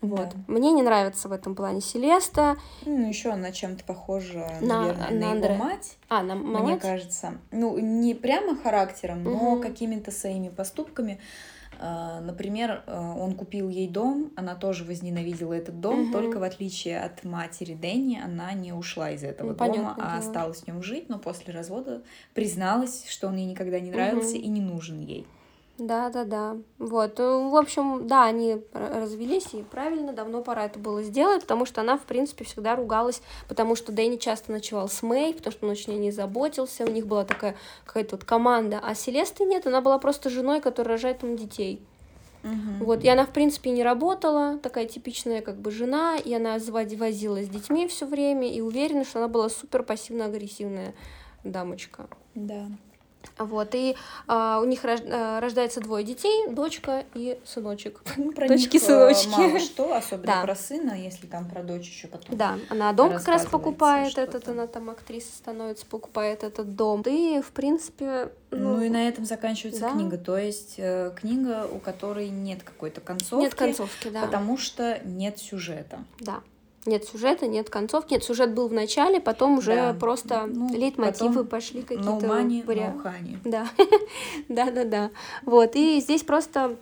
[0.00, 0.28] Вот.
[0.28, 0.36] Да.
[0.46, 2.56] Мне не нравится в этом плане Селеста.
[2.86, 5.96] Ну, еще она чем-то похожа, на, наверное, на, на его мать.
[6.08, 6.62] А, на мать?
[6.62, 7.34] Мне кажется.
[7.50, 9.30] Ну, не прямо характером, угу.
[9.30, 11.18] но какими-то своими поступками.
[11.80, 16.12] А, например, а, он купил ей дом, она тоже возненавидела этот дом, угу.
[16.12, 20.14] только в отличие от матери Дэнни, она не ушла из этого ну, дома, а дело.
[20.16, 22.02] осталась в нем жить, но после развода
[22.34, 24.44] призналась, что он ей никогда не нравился угу.
[24.44, 25.26] и не нужен ей.
[25.78, 26.56] Да, да, да.
[26.78, 27.20] Вот.
[27.20, 31.80] Э, в общем, да, они развелись, и правильно, давно пора это было сделать, потому что
[31.82, 35.72] она, в принципе, всегда ругалась, потому что Дэнни часто ночевал с Мэй, потому что он
[35.72, 37.54] очень о ней заботился, у них была такая
[37.84, 41.80] какая-то вот команда, а Селесты нет, она была просто женой, которая рожает им детей.
[42.42, 42.84] Угу.
[42.84, 47.42] Вот, и она, в принципе, не работала, такая типичная как бы жена, и она возила
[47.42, 50.94] с детьми все время, и уверена, что она была супер пассивно-агрессивная
[51.44, 52.08] дамочка.
[52.34, 52.66] Да.
[53.38, 58.00] Вот, и а, у них рож, а, рождается двое детей, дочка и сыночек.
[58.18, 59.28] Ну, про Дочки, них э, сыночки.
[59.28, 60.42] мало что, особенно да.
[60.42, 62.36] про сына, если там про дочь еще потом.
[62.36, 67.02] Да, она дом как раз покупает этот, она там актриса становится, покупает этот дом.
[67.06, 68.32] И, в принципе...
[68.50, 69.90] Ну, ну и на этом заканчивается да.
[69.92, 70.18] книга.
[70.18, 73.44] То есть э, книга, у которой нет какой-то концовки.
[73.44, 74.22] Нет концовки, да.
[74.22, 76.04] Потому что нет сюжета.
[76.20, 76.40] Да.
[76.88, 78.14] Нет сюжета, нет концовки.
[78.14, 79.92] Нет, сюжет был в начале, потом уже да.
[79.94, 82.08] просто ну, лейтмотивы пошли какие-то.
[82.08, 82.94] No money, вариа...
[82.94, 83.36] no honey.
[83.44, 83.68] Да,
[84.48, 85.10] да, да, да.
[85.44, 86.76] Вот, и здесь просто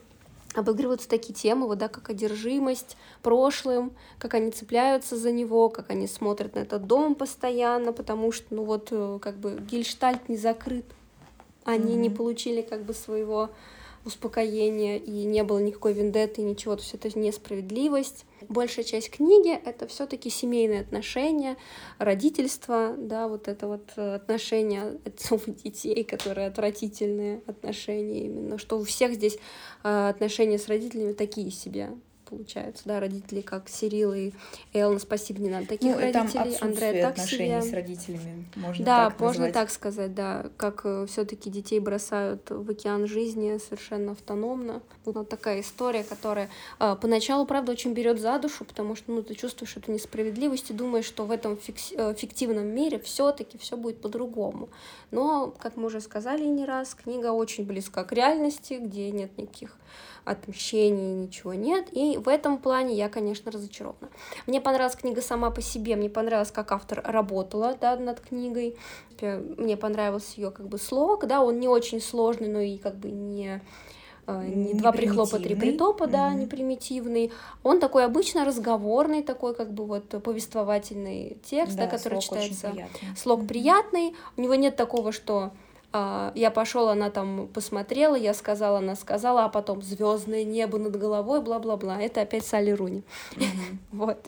[0.55, 6.07] обыгрываются такие темы, вот, да, как одержимость прошлым, как они цепляются за него, как они
[6.07, 10.87] смотрят на этот дом постоянно, потому что, ну вот, э, как бы гельштальт не закрыт,
[11.65, 11.99] они mm-hmm.
[11.99, 13.51] не получили как бы своего
[14.07, 18.25] успокоения, и не было никакой вендетты, ничего, то есть это несправедливость.
[18.49, 21.57] Большая часть книги— это все таки семейные отношения,
[21.99, 28.79] родительство, да, вот это вот э, отношения отцов и детей, которые отвратительные отношения именно, что
[28.79, 29.39] у всех здесь
[29.83, 31.91] э, отношения с родителями такие себе,
[32.29, 34.33] получается, да, родители как Сирил и
[34.73, 36.57] Эллен, спасибо, не надо таких ну, родителей.
[36.61, 37.71] Андрея так отношения себе.
[37.71, 42.51] с родителями, можно Да, так можно так сказать, да, как э, все таки детей бросают
[42.51, 44.83] в океан жизни совершенно автономно.
[45.05, 46.51] Вот такая история, которая
[46.81, 50.75] э, поначалу, правда, очень берет за душу, потому что, ну, ты чувствуешь эту несправедливость и
[50.75, 51.93] думаешь, что в этом фикс...
[51.93, 54.69] э, фиктивном мире все таки все будет по-другому.
[55.11, 59.77] Но, как мы уже сказали не раз, книга очень близка к реальности, где нет никаких
[60.27, 61.89] отмщений, ничего нет.
[61.93, 64.11] И в этом плане я, конечно, разочарована.
[64.47, 68.77] Мне понравилась книга сама по себе, мне понравилось, как автор работала да, над книгой.
[69.21, 73.11] Мне понравился ее как бы слог, да, он не очень сложный, но и как бы
[73.11, 73.63] не
[74.27, 76.41] э, не, не два прихлопа, три притопа, да, mm-hmm.
[76.41, 77.33] не примитивный.
[77.63, 82.75] Он такой обычно разговорный, такой как бы вот повествовательный текст, да, да который читается.
[83.17, 83.49] Слог mm-hmm.
[83.49, 84.17] приятный.
[84.37, 85.53] У него нет такого, что
[85.93, 91.41] я пошел, она там посмотрела, я сказала, она сказала, а потом звездное небо над головой,
[91.41, 92.01] бла-бла-бла.
[92.01, 93.03] Это опять Салли Руни.
[93.93, 94.19] Вот.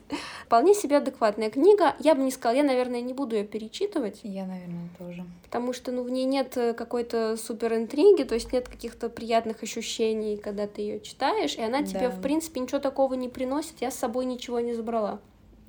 [0.47, 1.95] Вполне себе адекватная книга.
[1.99, 4.21] Я бы не сказала, я, наверное, не буду ее перечитывать.
[4.23, 5.27] Я, наверное, тоже.
[5.45, 9.63] Потому что, ну, в ней нет э, какой-то супер интриги, то есть нет каких-то приятных
[9.63, 13.75] ощущений, когда ты ее читаешь, и она тебе, в принципе, ничего такого не приносит.
[13.81, 15.21] Я с собой ничего не забрала.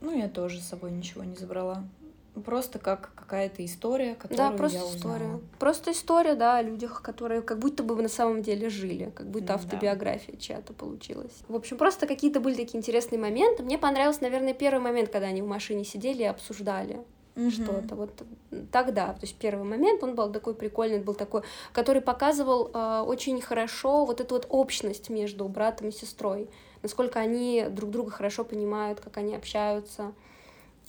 [0.02, 1.84] Ну, я тоже с собой ничего не забрала.
[2.46, 5.18] Просто как какая-то история, которую да, просто я узнала.
[5.18, 5.40] история.
[5.60, 9.56] Просто история, да, о людях, которые как будто бы на самом деле жили, как будто
[9.56, 10.40] автобиография да.
[10.40, 11.34] чья-то получилась.
[11.48, 13.64] В общем, просто какие-то были такие интересные моменты.
[13.64, 17.00] Мне понравился, наверное, первый момент, когда они в машине сидели и обсуждали
[17.40, 17.52] mm-hmm.
[17.52, 17.96] что-то.
[17.96, 18.24] Вот
[18.72, 23.42] тогда, то есть первый момент, он был такой прикольный, был такой, который показывал э, очень
[23.42, 26.50] хорошо вот эту вот общность между братом и сестрой,
[26.82, 30.14] насколько они друг друга хорошо понимают, как они общаются.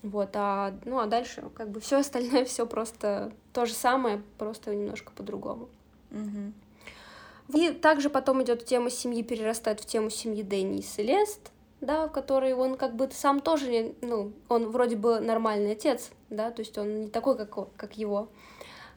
[0.02, 4.74] Вот, а, ну, а дальше как бы все остальное все просто то же самое, просто
[4.74, 5.68] немножко по-другому.
[6.10, 7.58] Угу.
[7.58, 12.12] И также потом идет тема семьи, перерастает в тему семьи Дэнни и Селест, да, в
[12.12, 16.76] которой он как бы сам тоже, ну, он вроде бы нормальный отец, да, то есть
[16.78, 18.28] он не такой, как, как его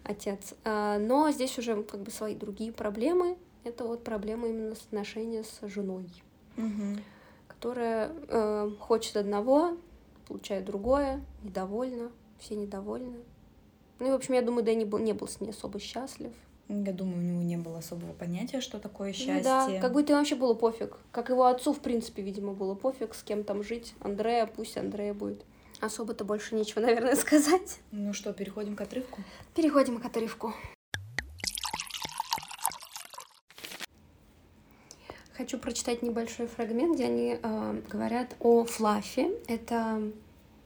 [0.03, 5.43] отец, а, но здесь уже как бы свои другие проблемы, это вот проблема именно отношения
[5.43, 6.05] с женой,
[6.57, 6.99] угу.
[7.47, 9.77] которая э, хочет одного,
[10.27, 13.19] получает другое, недовольна, все недовольны.
[13.99, 16.33] Ну и, в общем, я думаю, Дэнни был, не был с ней особо счастлив.
[16.69, 19.35] Я думаю, у него не было особого понятия, что такое счастье.
[19.35, 20.97] Ну, да, как будто ему вообще было пофиг.
[21.11, 23.93] Как его отцу, в принципе, видимо, было пофиг, с кем там жить.
[23.99, 25.43] Андрея, пусть Андрея будет.
[25.81, 27.79] Особо-то больше нечего, наверное, сказать.
[27.91, 29.21] Ну что, переходим к отрывку?
[29.55, 30.53] Переходим к отрывку.
[35.43, 39.29] Хочу прочитать небольшой фрагмент, где они э, говорят о Флаффе.
[39.49, 40.01] Это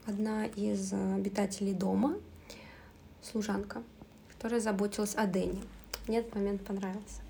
[0.06, 2.20] одна из обитателей дома,
[3.24, 3.82] служанка,
[4.32, 5.64] которая заботилась о Дэне.
[6.08, 7.22] Мне этот момент понравился.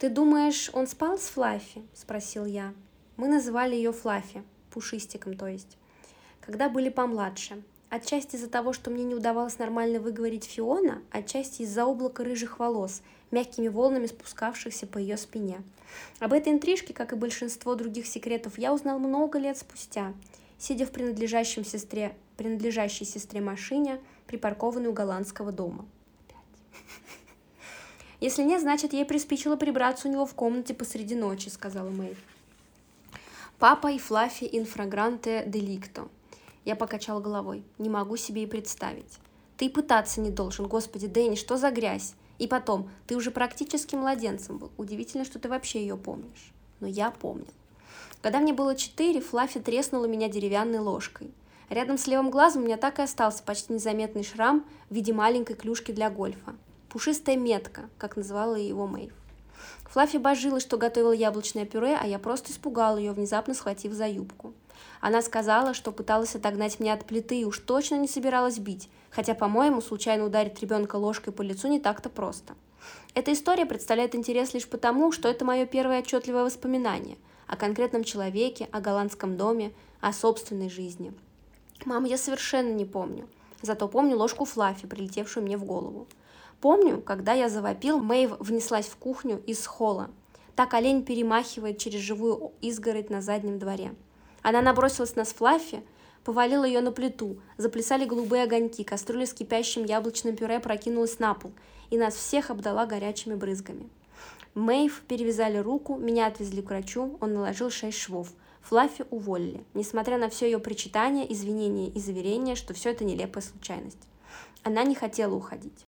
[0.00, 2.74] «Ты думаешь, он спал с Флаффи?»— спросил я.
[3.16, 5.78] Мы называли ее Флаффи, пушистиком, то есть
[6.40, 7.62] когда были помладше.
[7.90, 13.00] Отчасти из-за того, что мне не удавалось нормально выговорить Фиона, отчасти из-за облака рыжих волос,
[13.30, 15.62] мягкими волнами спускавшихся по ее спине.
[16.18, 20.12] Об этой интрижке, как и большинство других секретов, я узнал много лет спустя,
[20.58, 25.86] сидя в принадлежащем сестре, принадлежащей сестре машине, припаркованной у голландского дома.
[28.20, 32.16] «Если нет, значит, ей приспичило прибраться у него в комнате посреди ночи»,— сказала Мэй.
[33.58, 36.08] «Папа и Флаффи инфрагранте деликто»,
[36.68, 37.64] я покачал головой.
[37.78, 39.18] Не могу себе и представить.
[39.56, 42.12] Ты и пытаться не должен, господи, Дэнни, что за грязь?
[42.38, 44.70] И потом, ты уже практически младенцем был.
[44.76, 46.52] Удивительно, что ты вообще ее помнишь.
[46.80, 47.46] Но я помню.
[48.20, 51.30] Когда мне было четыре, Флаффи треснула меня деревянной ложкой.
[51.70, 55.56] Рядом с левым глазом у меня так и остался почти незаметный шрам в виде маленькой
[55.56, 56.54] клюшки для гольфа.
[56.90, 59.14] Пушистая метка, как называла его Мэйв.
[59.84, 64.52] Флаффи божилась, что готовила яблочное пюре, а я просто испугал ее, внезапно схватив за юбку.
[65.00, 69.34] Она сказала, что пыталась отогнать меня от плиты и уж точно не собиралась бить, хотя,
[69.34, 72.54] по-моему, случайно ударить ребенка ложкой по лицу не так-то просто.
[73.14, 78.68] Эта история представляет интерес лишь потому, что это мое первое отчетливое воспоминание о конкретном человеке,
[78.72, 81.12] о голландском доме, о собственной жизни.
[81.84, 83.28] Мам, я совершенно не помню.
[83.62, 86.06] Зато помню ложку Флаффи, прилетевшую мне в голову.
[86.60, 90.10] Помню, когда я завопил, Мэйв внеслась в кухню из холла.
[90.54, 93.94] Так олень перемахивает через живую изгородь на заднем дворе.
[94.42, 95.82] Она набросилась на Флаффи,
[96.24, 101.52] повалила ее на плиту, заплясали голубые огоньки, кастрюля с кипящим яблочным пюре прокинулась на пол,
[101.90, 103.88] и нас всех обдала горячими брызгами.
[104.54, 108.28] Мэйв перевязали руку, меня отвезли к врачу, он наложил шесть швов.
[108.62, 113.98] Флаффи уволили, несмотря на все ее причитания, извинения и заверения, что все это нелепая случайность.
[114.62, 115.86] Она не хотела уходить.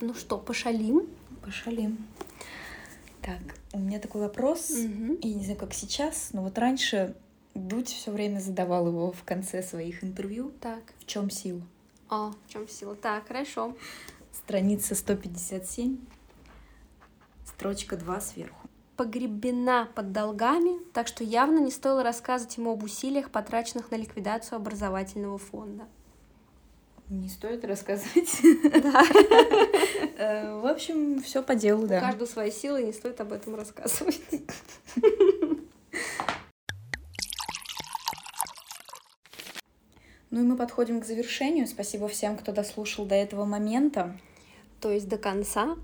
[0.00, 1.08] Ну что, пошалим?
[1.42, 1.96] Пошалим.
[3.26, 4.70] Так, у меня такой вопрос.
[4.70, 5.18] Угу.
[5.20, 7.16] Я не знаю, как сейчас, но вот раньше
[7.54, 10.52] Дудь все время задавал его в конце своих интервью.
[10.60, 10.94] Так.
[11.00, 11.60] В чем сила?
[12.08, 12.94] А, в чем сила?
[12.94, 13.76] Так, хорошо.
[14.32, 15.98] Страница 157,
[17.44, 18.68] строчка 2 сверху.
[18.96, 24.54] Погребена под долгами, так что явно не стоило рассказывать ему об усилиях, потраченных на ликвидацию
[24.56, 25.88] образовательного фонда.
[27.08, 28.40] Не стоит рассказывать.
[28.82, 29.02] Да.
[30.16, 32.00] Э, в общем, все по делу, да.
[32.00, 34.20] Каждую свои силы, не стоит об этом рассказывать.
[40.30, 41.66] Ну и мы подходим к завершению.
[41.66, 44.18] Спасибо всем, кто дослушал до этого момента
[44.80, 45.76] то есть до конца.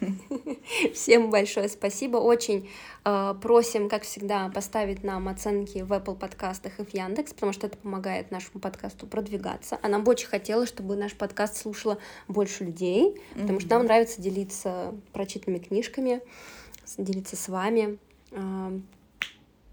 [0.94, 2.18] Всем большое спасибо.
[2.18, 2.68] Очень
[3.04, 7.66] э, просим, как всегда, поставить нам оценки в Apple подкастах и в Яндекс, потому что
[7.66, 9.78] это помогает нашему подкасту продвигаться.
[9.82, 14.20] А нам бы очень хотелось, чтобы наш подкаст слушало больше людей, потому что нам нравится
[14.20, 16.20] делиться прочитанными книжками,
[16.98, 17.98] делиться с вами.
[18.32, 18.78] Э,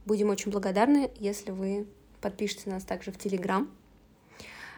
[0.06, 1.86] будем очень благодарны, если вы
[2.22, 3.70] подпишете нас также в Телеграм.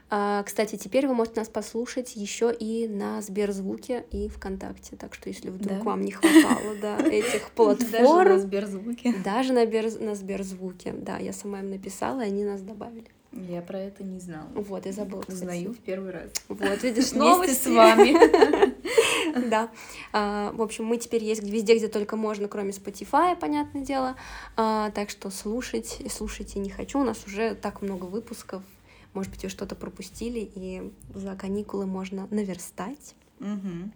[0.10, 4.96] А, кстати, теперь вы можете нас послушать еще и на Сберзвуке и ВКонтакте.
[4.96, 5.84] Так что, если вдруг да.
[5.84, 8.04] вам не хватало да, этих платформ...
[8.06, 9.14] Даже на Сберзвуке.
[9.24, 10.00] Даже на, Бер...
[10.00, 10.94] на Сберзвуке.
[10.94, 13.08] Да, я сама им написала, и они нас добавили.
[13.32, 14.48] Я про это не знала.
[14.54, 15.24] Вот, я забыла.
[15.28, 16.32] Узнаю в первый раз.
[16.48, 17.54] Вот, видишь, новости.
[17.54, 18.76] с вами.
[19.50, 19.70] Да.
[20.14, 24.16] А, в общем, мы теперь есть везде, где только можно, кроме Spotify, понятное дело.
[24.56, 27.02] А, так что слушать, слушайте не хочу.
[27.02, 28.64] У нас уже так много выпусков
[29.16, 33.16] может быть, вы что-то пропустили, и за каникулы можно наверстать.
[33.40, 33.92] Угу.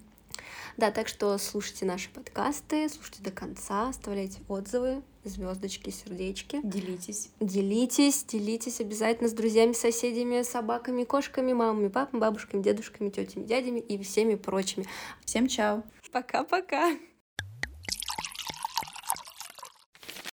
[0.77, 6.61] Да, так что слушайте наши подкасты, слушайте до конца, оставляйте отзывы, звездочки, сердечки.
[6.63, 7.31] Делитесь.
[7.39, 14.01] Делитесь, делитесь обязательно с друзьями, соседями, собаками, кошками, мамами, папами, бабушками, дедушками, тетями, дядями и
[14.01, 14.85] всеми прочими.
[15.25, 15.83] Всем чао.
[16.11, 16.95] Пока-пока.